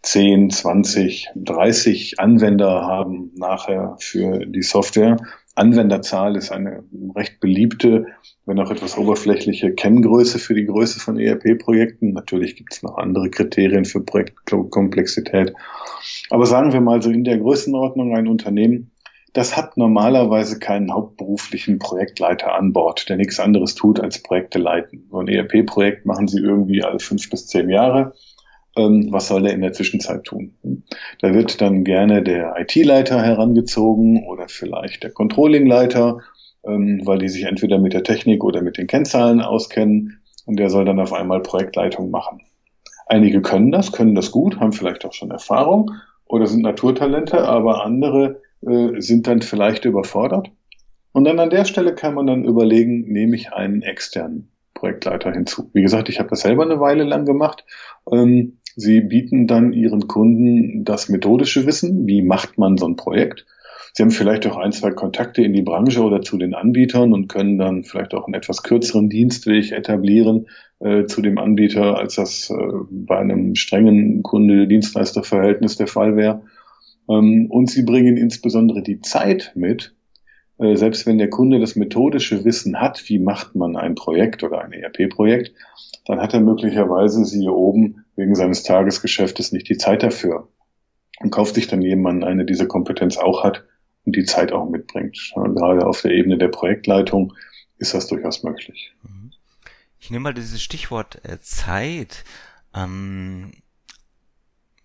10, 0.03 0.51
20, 0.51 1.31
30 1.35 2.21
Anwender 2.21 2.83
haben 2.83 3.33
nachher 3.35 3.97
für 3.99 4.47
die 4.47 4.63
Software. 4.63 5.17
Anwenderzahl 5.57 6.37
ist 6.37 6.53
eine 6.53 6.85
recht 7.17 7.41
beliebte, 7.41 8.07
wenn 8.47 8.61
auch 8.61 8.71
etwas 8.71 8.97
oberflächliche 8.97 9.73
Kenngröße 9.75 10.39
für 10.39 10.55
die 10.55 10.67
Größe 10.67 11.01
von 11.01 11.19
ERP-Projekten. 11.19 12.13
Natürlich 12.13 12.55
gibt 12.55 12.73
es 12.73 12.83
noch 12.85 12.97
andere 12.97 13.29
Kriterien 13.29 13.85
für 13.85 14.01
Projektkomplexität. 14.01 15.53
Aber 16.31 16.47
sagen 16.47 16.73
wir 16.73 16.81
mal 16.81 17.03
so 17.03 17.11
in 17.11 17.25
der 17.25 17.39
Größenordnung 17.39 18.15
ein 18.15 18.29
Unternehmen, 18.29 18.92
das 19.33 19.57
hat 19.57 19.77
normalerweise 19.77 20.59
keinen 20.59 20.93
hauptberuflichen 20.93 21.79
Projektleiter 21.79 22.55
an 22.55 22.73
Bord, 22.73 23.09
der 23.09 23.17
nichts 23.17 23.41
anderes 23.41 23.75
tut 23.75 23.99
als 23.99 24.23
Projekte 24.23 24.59
leiten. 24.59 25.07
So 25.11 25.19
ein 25.19 25.29
ERP-Projekt 25.29 26.05
machen 26.05 26.29
sie 26.29 26.39
irgendwie 26.39 26.85
alle 26.85 26.99
fünf 26.99 27.31
bis 27.31 27.47
zehn 27.47 27.71
Jahre. 27.71 28.13
Ähm, 28.77 29.09
was 29.11 29.29
soll 29.29 29.43
der 29.43 29.55
in 29.55 29.63
der 29.63 29.73
Zwischenzeit 29.73 30.25
tun? 30.25 30.55
Da 31.21 31.35
wird 31.35 31.61
dann 31.61 31.85
gerne 31.85 32.23
der 32.23 32.55
IT-Leiter 32.59 33.23
herangezogen 33.23 34.25
oder 34.27 34.49
vielleicht 34.49 35.03
der 35.03 35.11
Controlling-Leiter, 35.11 36.21
ähm, 36.65 37.01
weil 37.05 37.19
die 37.19 37.29
sich 37.29 37.45
entweder 37.45 37.79
mit 37.79 37.95
der 37.95 38.03
Technik 38.03 38.45
oder 38.45 38.61
mit 38.63 38.77
den 38.77 38.87
Kennzahlen 38.87 39.41
auskennen 39.41 40.21
und 40.45 40.59
der 40.59 40.69
soll 40.69 40.85
dann 40.85 41.01
auf 41.01 41.13
einmal 41.13 41.41
Projektleitung 41.41 42.11
machen. 42.11 42.43
Einige 43.07 43.43
können 43.43 43.73
das, 43.73 43.93
können 43.93 44.15
das 44.15 44.31
gut, 44.31 44.61
haben 44.61 44.73
vielleicht 44.73 45.05
auch 45.05 45.13
schon 45.13 45.31
Erfahrung 45.31 45.91
oder 46.27 46.47
sind 46.47 46.63
Naturtalente, 46.63 47.47
aber 47.47 47.85
andere 47.85 48.41
äh, 48.67 49.01
sind 49.01 49.27
dann 49.27 49.43
vielleicht 49.43 49.85
überfordert. 49.85 50.51
Und 51.13 51.25
dann 51.25 51.39
an 51.39 51.51
der 51.51 51.65
Stelle 51.65 51.95
kann 51.95 52.15
man 52.15 52.27
dann 52.27 52.45
überlegen, 52.45 53.03
nehme 53.13 53.37
ich 53.37 53.53
einen 53.53 53.83
externen 53.83 54.49
Projektleiter 54.75 55.33
hinzu. 55.33 55.71
Wie 55.73 55.83
gesagt, 55.83 56.09
ich 56.09 56.19
habe 56.19 56.31
das 56.31 56.41
selber 56.41 56.65
eine 56.65 56.81
Weile 56.81 57.05
lang 57.05 57.25
gemacht. 57.25 57.65
Ähm, 58.11 58.59
sie 58.75 59.01
bieten 59.01 59.47
dann 59.47 59.73
ihren 59.73 60.09
Kunden 60.09 60.85
das 60.85 61.09
methodische 61.09 61.67
Wissen, 61.67 62.07
wie 62.07 62.23
macht 62.23 62.59
man 62.59 62.79
so 62.79 62.87
ein 62.87 62.97
Projekt. 62.97 63.47
Sie 63.95 64.03
haben 64.03 64.11
vielleicht 64.11 64.47
auch 64.47 64.57
ein, 64.57 64.73
zwei 64.73 64.91
Kontakte 64.91 65.43
in 65.43 65.53
die 65.53 65.61
Branche 65.61 66.03
oder 66.03 66.23
zu 66.23 66.39
den 66.39 66.55
Anbietern 66.55 67.13
und 67.13 67.29
können 67.29 67.59
dann 67.59 67.85
vielleicht 67.85 68.15
auch 68.15 68.27
einen 68.27 68.35
etwas 68.35 68.63
kürzeren 68.63 69.11
Dienstweg 69.11 69.71
etablieren 69.71 70.47
äh, 70.81 71.05
zu 71.05 71.21
dem 71.21 71.37
Anbieter, 71.37 71.99
als 71.99 72.15
das 72.15 72.49
äh, 72.49 72.55
bei 72.91 73.19
einem 73.19 73.55
strengen 73.55 74.23
Kunde-Dienstleister-Verhältnis 74.23 75.77
der 75.77 75.89
Fall 75.89 76.17
wäre. 76.17 76.43
Ähm, 77.09 77.47
und 77.51 77.71
sie 77.71 77.83
bringen 77.83 78.17
insbesondere 78.17 78.83
die 78.83 79.01
Zeit 79.01 79.53
mit, 79.55 79.95
äh, 80.59 80.77
selbst 80.77 81.07
wenn 81.07 81.19
der 81.19 81.31
Kunde 81.31 81.61
das 81.61 81.77
methodische 81.77 82.45
Wissen 82.45 82.81
hat, 82.81 83.09
wie 83.09 83.19
macht 83.19 83.55
man 83.55 83.77
ein 83.77 83.95
Projekt 83.95 84.43
oder 84.43 84.63
ein 84.63 84.73
ERP-Projekt, 84.73 85.53
dann 86.07 86.21
hat 86.21 86.35
er 86.35 86.41
möglicherweise 86.41 87.25
sie 87.25 87.41
hier 87.41 87.55
oben 87.55 88.05
wegen 88.17 88.35
seines 88.35 88.63
Tagesgeschäftes 88.63 89.53
nicht 89.53 89.69
die 89.69 89.77
Zeit 89.77 90.03
dafür 90.03 90.49
und 91.21 91.31
kauft 91.31 91.55
sich 91.55 91.67
dann 91.67 91.83
jemanden 91.83 92.25
eine, 92.25 92.39
der 92.39 92.47
diese 92.47 92.67
Kompetenz 92.67 93.17
auch 93.17 93.45
hat 93.45 93.65
und 94.05 94.17
die 94.17 94.25
Zeit 94.25 94.53
auch 94.53 94.69
mitbringt. 94.69 95.33
Gerade 95.35 95.87
auf 95.87 96.03
der 96.03 96.11
Ebene 96.11 96.39
der 96.39 96.49
Projektleitung 96.49 97.35
ist 97.79 97.95
das 97.95 98.09
durchaus 98.09 98.43
möglich. 98.43 98.93
Ich 100.01 100.11
nehme 100.11 100.25
mal 100.25 100.35
dieses 100.35 100.61
Stichwort 100.61 101.25
äh, 101.25 101.39
Zeit. 101.41 102.25
Ähm, 102.75 103.53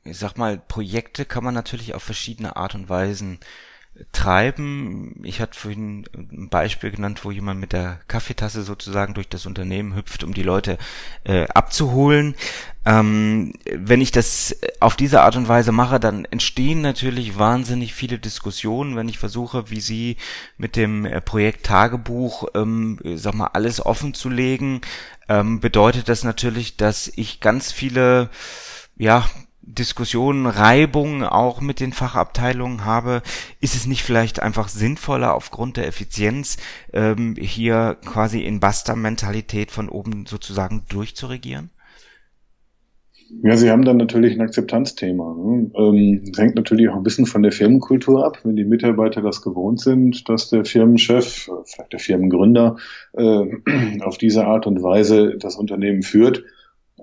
ich 0.08 0.17
sag 0.17 0.38
mal, 0.38 0.58
Projekte 0.58 1.26
kann 1.26 1.43
man 1.43 1.54
natürlich 1.54 1.93
auf 1.93 2.04
verschiedene 2.04 2.56
Art 2.56 2.76
und 2.76 2.89
Weisen 2.89 3.39
treiben. 4.12 5.22
Ich 5.24 5.41
hatte 5.41 5.58
vorhin 5.58 6.06
ein 6.13 6.50
Beispiel 6.50 6.91
genannt, 6.91 7.24
wo 7.24 7.32
jemand 7.32 7.60
mit 7.60 7.74
der 7.74 8.00
Kaffeetasse 8.08 8.63
sozusagen 8.63 9.13
durch 9.13 9.28
das 9.28 9.46
Unternehmen 9.46 9.96
hüpft, 9.96 10.24
um 10.24 10.34
die 10.34 10.43
Leute 10.43 10.78
äh, 11.24 11.48
abzuholen. 11.48 12.36
Ähm, 12.86 13.54
wenn 13.65 14.02
ich 14.02 14.12
das 14.12 14.56
auf 14.80 14.96
diese 14.96 15.22
Art 15.22 15.36
und 15.36 15.48
Weise 15.48 15.72
mache, 15.72 16.00
dann 16.00 16.26
entstehen 16.26 16.82
natürlich 16.82 17.38
wahnsinnig 17.38 17.93
viele 17.93 18.20
Diskussionen, 18.20 18.96
wenn 18.96 19.10
ich 19.10 19.17
versuche, 19.17 19.70
wie 19.70 19.82
Sie 19.82 20.17
mit 20.58 20.76
dem 20.76 21.06
äh, 21.06 21.20
Projekt 21.20 21.65
Tagebuch, 21.65 22.48
ähm, 22.56 23.00
sag 23.15 23.34
mal, 23.34 23.48
alles 23.48 23.84
offen 23.84 24.13
zu 24.13 24.30
legen, 24.30 24.82
ähm, 25.28 25.60
bedeutet 25.60 26.08
das 26.08 26.24
natürlich, 26.24 26.78
dass 26.78 27.12
ich 27.15 27.39
ganz 27.39 27.72
viele 27.72 28.30
ja, 28.98 29.26
Diskussionen, 29.68 30.46
Reibungen 30.46 31.24
auch 31.24 31.60
mit 31.60 31.80
den 31.82 31.92
Fachabteilungen 31.92 32.86
habe, 32.86 33.22
ist 33.60 33.76
es 33.76 33.86
nicht 33.86 34.04
vielleicht 34.04 34.42
einfach 34.42 34.70
sinnvoller 34.70 35.36
aufgrund 35.36 35.76
der 35.76 35.88
Effizienz 35.88 36.58
ähm, 36.94 37.36
hier 37.38 37.98
quasi 38.06 38.44
in 38.44 38.62
Buster-Mentalität 38.62 39.72
von 39.72 39.90
oben 39.90 40.26
sozusagen 40.26 40.84
durchzuregieren? 40.90 41.70
Ja, 43.44 43.58
Sie 43.58 43.70
haben 43.70 43.84
dann 43.84 43.98
natürlich 43.98 44.36
ein 44.36 44.42
Akzeptanzthema. 44.42 45.36
Ne? 45.36 45.72
Ähm, 45.76 46.32
hängt 46.38 46.56
natürlich 46.56 46.88
auch 46.88 46.96
ein 46.96 47.04
bisschen 47.04 47.26
von 47.26 47.44
der 47.44 47.52
Firmenkultur 47.52 48.26
ab. 48.26 48.40
Wenn 48.44 48.56
die 48.56 48.64
Mitarbeiter 48.64 49.22
das 49.22 49.42
gewohnt 49.42 49.82
sind, 49.82 50.30
dass 50.30 50.50
der 50.50 50.64
Firmenchef, 50.64 51.50
vielleicht 51.66 51.92
der 51.92 52.00
Firmengründer, 52.00 52.78
äh, 53.14 54.00
auf 54.02 54.18
diese 54.18 54.46
Art 54.46 54.66
und 54.66 54.82
Weise 54.82 55.38
das 55.38 55.58
Unternehmen 55.58 56.04
führt, 56.04 56.44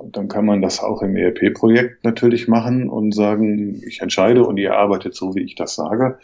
dann 0.02 0.28
kann 0.28 0.44
man 0.44 0.60
das 0.60 0.82
auch 0.82 1.02
im 1.02 1.16
ERP-Projekt 1.16 2.04
natürlich 2.04 2.48
machen 2.48 2.88
und 2.88 3.14
sagen, 3.14 3.80
ich 3.86 4.00
entscheide 4.00 4.44
und 4.44 4.56
ihr 4.56 4.76
arbeitet 4.76 5.14
so, 5.14 5.34
wie 5.34 5.42
ich 5.42 5.54
das 5.54 5.74
sage. 5.74 6.18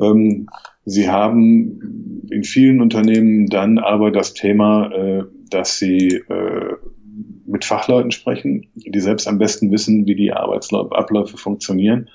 Ähm, 0.00 0.48
Sie 0.84 1.10
haben 1.10 2.26
in 2.30 2.44
vielen 2.44 2.80
Unternehmen 2.80 3.46
dann 3.46 3.78
aber 3.78 4.10
das 4.10 4.34
Thema, 4.34 4.92
äh, 4.92 5.24
dass 5.50 5.78
Sie 5.78 6.08
äh, 6.28 6.76
mit 7.46 7.64
Fachleuten 7.64 8.10
sprechen, 8.10 8.68
die 8.74 9.00
selbst 9.00 9.26
am 9.26 9.38
besten 9.38 9.72
wissen, 9.72 10.06
wie 10.06 10.14
die 10.14 10.32
Arbeitsabläufe 10.32 11.36
funktionieren 11.36 12.10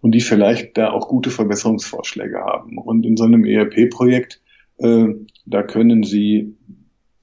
und 0.00 0.12
die 0.12 0.20
vielleicht 0.20 0.78
da 0.78 0.92
auch 0.92 1.08
gute 1.08 1.30
Verbesserungsvorschläge 1.30 2.38
haben. 2.38 2.78
Und 2.78 3.04
in 3.04 3.16
so 3.16 3.24
einem 3.24 3.44
ERP-Projekt, 3.44 4.40
äh, 4.78 5.08
da 5.46 5.62
können 5.62 6.04
Sie 6.04 6.56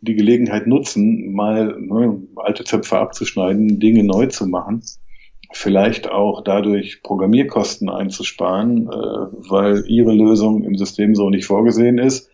die 0.04 0.16
Gelegenheit 0.16 0.68
nutzen, 0.68 1.32
mal 1.34 1.80
ne, 1.80 2.22
alte 2.36 2.64
Zöpfe 2.64 2.98
abzuschneiden, 2.98 3.80
Dinge 3.80 4.04
neu 4.04 4.28
zu 4.28 4.48
machen, 4.48 4.84
vielleicht 5.52 6.10
auch 6.10 6.44
dadurch 6.44 7.02
Programmierkosten 7.04 7.90
einzusparen, 7.90 8.88
äh, 8.88 8.92
weil 8.92 9.86
ihre 9.88 10.14
Lösung 10.14 10.64
im 10.64 10.76
System 10.76 11.16
so 11.16 11.30
nicht 11.30 11.46
vorgesehen 11.46 11.98
ist. 11.98 12.30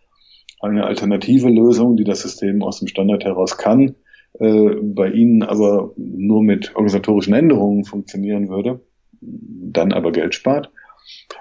Eine 0.61 0.85
alternative 0.85 1.49
Lösung, 1.49 1.95
die 1.95 2.03
das 2.03 2.21
System 2.21 2.63
aus 2.63 2.79
dem 2.79 2.87
Standard 2.87 3.23
heraus 3.23 3.57
kann, 3.57 3.95
äh, 4.39 4.75
bei 4.81 5.09
Ihnen 5.11 5.43
aber 5.43 5.93
nur 5.95 6.43
mit 6.43 6.75
organisatorischen 6.75 7.33
Änderungen 7.33 7.85
funktionieren 7.85 8.49
würde, 8.49 8.81
dann 9.21 9.93
aber 9.93 10.11
Geld 10.11 10.33
spart 10.33 10.71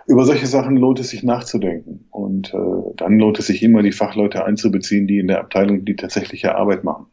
über 0.06 0.24
solche 0.24 0.46
Sachen 0.46 0.76
lohnt 0.76 1.00
es 1.00 1.10
sich 1.10 1.22
nachzudenken. 1.22 2.06
Und 2.10 2.52
äh, 2.54 2.92
dann 2.96 3.18
lohnt 3.18 3.38
es 3.38 3.46
sich 3.46 3.62
immer, 3.62 3.82
die 3.82 3.92
Fachleute 3.92 4.44
einzubeziehen, 4.44 5.06
die 5.06 5.18
in 5.18 5.28
der 5.28 5.40
Abteilung 5.40 5.84
die 5.84 5.96
tatsächliche 5.96 6.54
Arbeit 6.54 6.84
machen. 6.84 7.06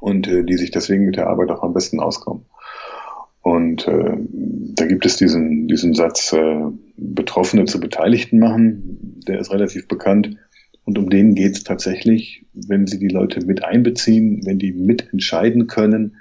Und 0.00 0.26
äh, 0.26 0.44
die 0.44 0.56
sich 0.56 0.70
deswegen 0.70 1.06
mit 1.06 1.16
der 1.16 1.28
Arbeit 1.28 1.50
auch 1.50 1.62
am 1.62 1.72
besten 1.72 2.00
auskommen. 2.00 2.46
Und 3.40 3.88
äh, 3.88 4.16
da 4.74 4.86
gibt 4.86 5.04
es 5.04 5.16
diesen, 5.16 5.66
diesen 5.66 5.94
Satz, 5.94 6.32
äh, 6.32 6.60
Betroffene 6.96 7.64
zu 7.64 7.80
Beteiligten 7.80 8.38
machen, 8.38 9.20
der 9.26 9.40
ist 9.40 9.52
relativ 9.52 9.88
bekannt. 9.88 10.36
Und 10.84 10.98
um 10.98 11.10
den 11.10 11.34
geht 11.34 11.56
es 11.56 11.64
tatsächlich, 11.64 12.46
wenn 12.52 12.86
Sie 12.86 12.98
die 12.98 13.08
Leute 13.08 13.44
mit 13.44 13.64
einbeziehen, 13.64 14.40
wenn 14.44 14.58
die 14.58 14.72
mitentscheiden 14.72 15.66
können, 15.66 16.16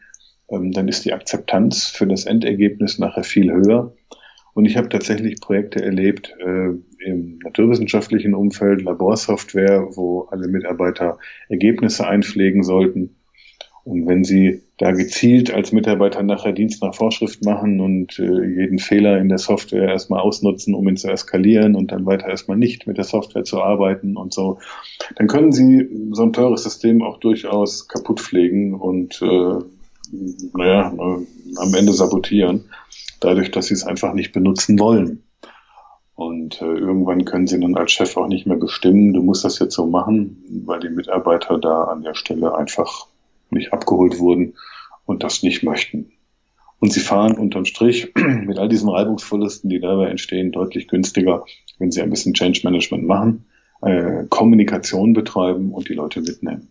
ähm, 0.50 0.72
dann 0.72 0.88
ist 0.88 1.06
die 1.06 1.14
Akzeptanz 1.14 1.86
für 1.86 2.08
das 2.08 2.26
Endergebnis 2.26 3.00
nachher 3.00 3.24
viel 3.24 3.52
höher. 3.52 3.96
Und 4.54 4.66
ich 4.66 4.78
habe 4.78 4.90
tatsächlich 4.90 5.40
Projekte 5.40 5.84
erlebt 5.84 6.36
äh, 6.40 6.72
im 7.06 7.40
naturwissenschaftlichen 7.44 8.34
Umfeld, 8.34 8.82
Laborsoftware, 8.82 9.88
wo 9.96 10.28
alle 10.32 10.48
Mitarbeiter 10.48 11.18
Ergebnisse 11.50 12.08
einpflegen 12.08 12.64
sollten. 12.64 13.16
Und 13.84 14.08
wenn 14.08 14.24
Sie 14.24 14.62
da 14.78 14.92
gezielt 14.92 15.52
als 15.52 15.72
Mitarbeiter 15.72 16.22
nachher 16.22 16.52
Dienst 16.52 16.84
nach 16.84 16.94
Vorschrift 16.94 17.44
machen 17.44 17.80
und 17.80 18.20
äh, 18.20 18.46
jeden 18.46 18.78
Fehler 18.78 19.18
in 19.18 19.30
der 19.30 19.40
Software 19.40 19.88
erstmal 19.88 20.20
ausnutzen, 20.20 20.76
um 20.76 20.88
ihn 20.88 20.98
zu 20.98 21.08
eskalieren 21.08 21.76
und 21.76 21.92
dann 21.92 22.06
weiter 22.06 22.28
erstmal 22.28 22.58
nicht 22.58 22.86
mit 22.86 22.98
der 22.98 23.06
Software 23.06 23.44
zu 23.44 23.62
arbeiten 23.62 24.18
und 24.18 24.34
so, 24.34 24.60
dann 25.16 25.28
können 25.28 25.52
Sie 25.52 25.88
so 26.12 26.24
ein 26.24 26.34
teures 26.34 26.64
System 26.64 27.02
auch 27.02 27.20
durchaus 27.20 27.88
kaputt 27.88 28.20
pflegen 28.20 28.76
und 28.76 29.20
äh, 29.22 29.64
naja, 30.54 30.94
am 30.94 31.74
Ende 31.74 31.94
sabotieren 31.94 32.66
dadurch, 33.22 33.52
dass 33.52 33.68
sie 33.68 33.74
es 33.74 33.86
einfach 33.86 34.14
nicht 34.14 34.34
benutzen 34.34 34.78
wollen. 34.80 35.24
Und 36.16 36.62
äh, 36.62 36.66
irgendwann 36.66 37.26
können 37.26 37.48
sie 37.48 37.60
dann 37.60 37.76
als 37.76 37.94
Chef 37.94 38.18
auch 38.18 38.28
nicht 38.28 38.46
mehr 38.46 38.58
bestimmen, 38.58 39.14
du 39.14 39.24
musst 39.24 39.44
das 39.46 39.60
jetzt 39.60 39.74
so 39.74 39.88
machen, 39.88 40.44
weil 40.66 40.80
die 40.80 40.90
Mitarbeiter 40.90 41.58
da 41.58 41.86
an 41.86 42.04
der 42.04 42.14
Stelle 42.14 42.56
einfach 42.56 43.08
nicht 43.50 43.74
abgeholt 43.74 44.20
wurden 44.20 44.56
und 45.06 45.24
das 45.24 45.42
nicht 45.42 45.64
möchten. 45.64 46.12
Und 46.80 46.92
sie 46.94 47.00
fahren 47.00 47.38
unterm 47.38 47.66
Strich 47.66 48.12
mit 48.16 48.58
all 48.60 48.70
diesen 48.70 48.90
Reibungsverlusten, 48.90 49.70
die 49.70 49.80
dabei 49.80 50.10
entstehen, 50.10 50.52
deutlich 50.52 50.88
günstiger, 50.88 51.46
wenn 51.80 51.92
sie 51.92 52.02
ein 52.02 52.10
bisschen 52.10 52.34
Change 52.34 52.62
Management 52.64 53.06
machen, 53.06 53.46
äh, 53.82 54.26
Kommunikation 54.30 55.14
betreiben 55.14 55.72
und 55.72 55.90
die 55.90 55.94
Leute 55.94 56.22
mitnehmen. 56.22 56.68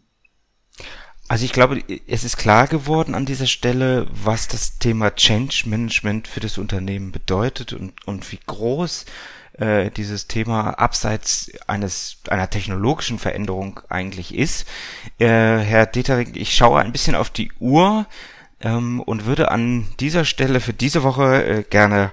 Also 1.31 1.45
ich 1.45 1.53
glaube, 1.53 1.81
es 2.09 2.25
ist 2.25 2.39
klar 2.39 2.67
geworden 2.67 3.15
an 3.15 3.25
dieser 3.25 3.47
Stelle, 3.47 4.09
was 4.11 4.49
das 4.49 4.79
Thema 4.81 5.15
Change 5.15 5.63
Management 5.67 6.27
für 6.27 6.41
das 6.41 6.59
Unternehmen 6.59 7.13
bedeutet 7.13 7.73
und, 7.73 8.05
und 8.05 8.33
wie 8.33 8.41
groß 8.45 9.05
äh, 9.53 9.93
dieses 9.93 10.27
Thema 10.27 10.71
abseits 10.71 11.53
eines 11.69 12.17
einer 12.29 12.51
technologischen 12.51 13.21
Veränderung 13.21 13.79
eigentlich 13.89 14.35
ist. 14.35 14.67
Äh, 15.21 15.29
Herr 15.29 15.87
Detering, 15.87 16.33
ich 16.35 16.53
schaue 16.53 16.81
ein 16.81 16.91
bisschen 16.91 17.15
auf 17.15 17.31
die 17.31 17.53
Uhr 17.61 18.07
ähm, 18.61 18.99
und 18.99 19.25
würde 19.25 19.53
an 19.53 19.87
dieser 20.01 20.25
Stelle 20.25 20.59
für 20.59 20.73
diese 20.73 21.05
Woche 21.05 21.45
äh, 21.45 21.63
gerne 21.63 22.11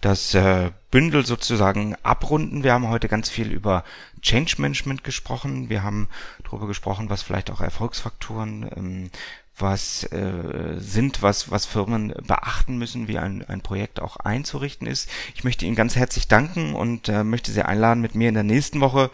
das 0.00 0.34
äh, 0.34 0.70
Bündel 0.90 1.24
sozusagen 1.24 1.96
abrunden. 2.02 2.62
Wir 2.62 2.72
haben 2.72 2.88
heute 2.88 3.08
ganz 3.08 3.28
viel 3.28 3.50
über 3.50 3.84
Change 4.22 4.56
Management 4.58 5.04
gesprochen. 5.04 5.68
Wir 5.68 5.82
haben 5.82 6.08
darüber 6.44 6.66
gesprochen, 6.66 7.10
was 7.10 7.22
vielleicht 7.22 7.50
auch 7.50 7.60
Erfolgsfaktoren 7.60 8.70
ähm, 8.76 9.10
was 9.58 10.04
äh, 10.04 10.78
sind, 10.78 11.22
was, 11.22 11.50
was 11.50 11.66
Firmen 11.66 12.12
beachten 12.26 12.76
müssen, 12.78 13.08
wie 13.08 13.18
ein, 13.18 13.44
ein 13.48 13.62
Projekt 13.62 14.00
auch 14.00 14.16
einzurichten 14.16 14.86
ist. 14.86 15.08
Ich 15.34 15.44
möchte 15.44 15.64
Ihnen 15.64 15.76
ganz 15.76 15.96
herzlich 15.96 16.28
danken 16.28 16.74
und 16.74 17.08
äh, 17.08 17.24
möchte 17.24 17.52
Sie 17.52 17.62
einladen, 17.62 18.02
mit 18.02 18.14
mir 18.14 18.28
in 18.28 18.34
der 18.34 18.42
nächsten 18.42 18.80
Woche 18.80 19.10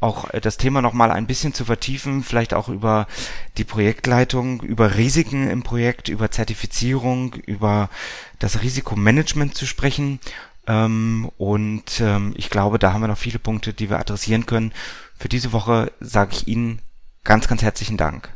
auch 0.00 0.30
äh, 0.30 0.40
das 0.40 0.58
Thema 0.58 0.82
nochmal 0.82 1.10
ein 1.10 1.26
bisschen 1.26 1.54
zu 1.54 1.64
vertiefen, 1.64 2.22
vielleicht 2.22 2.52
auch 2.52 2.68
über 2.68 3.06
die 3.56 3.64
Projektleitung, 3.64 4.62
über 4.62 4.96
Risiken 4.96 5.48
im 5.48 5.62
Projekt, 5.62 6.08
über 6.08 6.30
Zertifizierung, 6.30 7.34
über 7.46 7.88
das 8.38 8.62
Risikomanagement 8.62 9.54
zu 9.54 9.66
sprechen 9.66 10.20
ähm, 10.66 11.30
und 11.38 12.00
ähm, 12.00 12.34
ich 12.36 12.50
glaube, 12.50 12.78
da 12.78 12.92
haben 12.92 13.00
wir 13.00 13.08
noch 13.08 13.18
viele 13.18 13.38
Punkte, 13.38 13.72
die 13.72 13.88
wir 13.88 13.98
adressieren 13.98 14.46
können. 14.46 14.72
Für 15.18 15.28
diese 15.28 15.52
Woche 15.52 15.92
sage 16.00 16.32
ich 16.34 16.48
Ihnen 16.48 16.80
ganz, 17.24 17.48
ganz 17.48 17.62
herzlichen 17.62 17.96
Dank. 17.96 18.35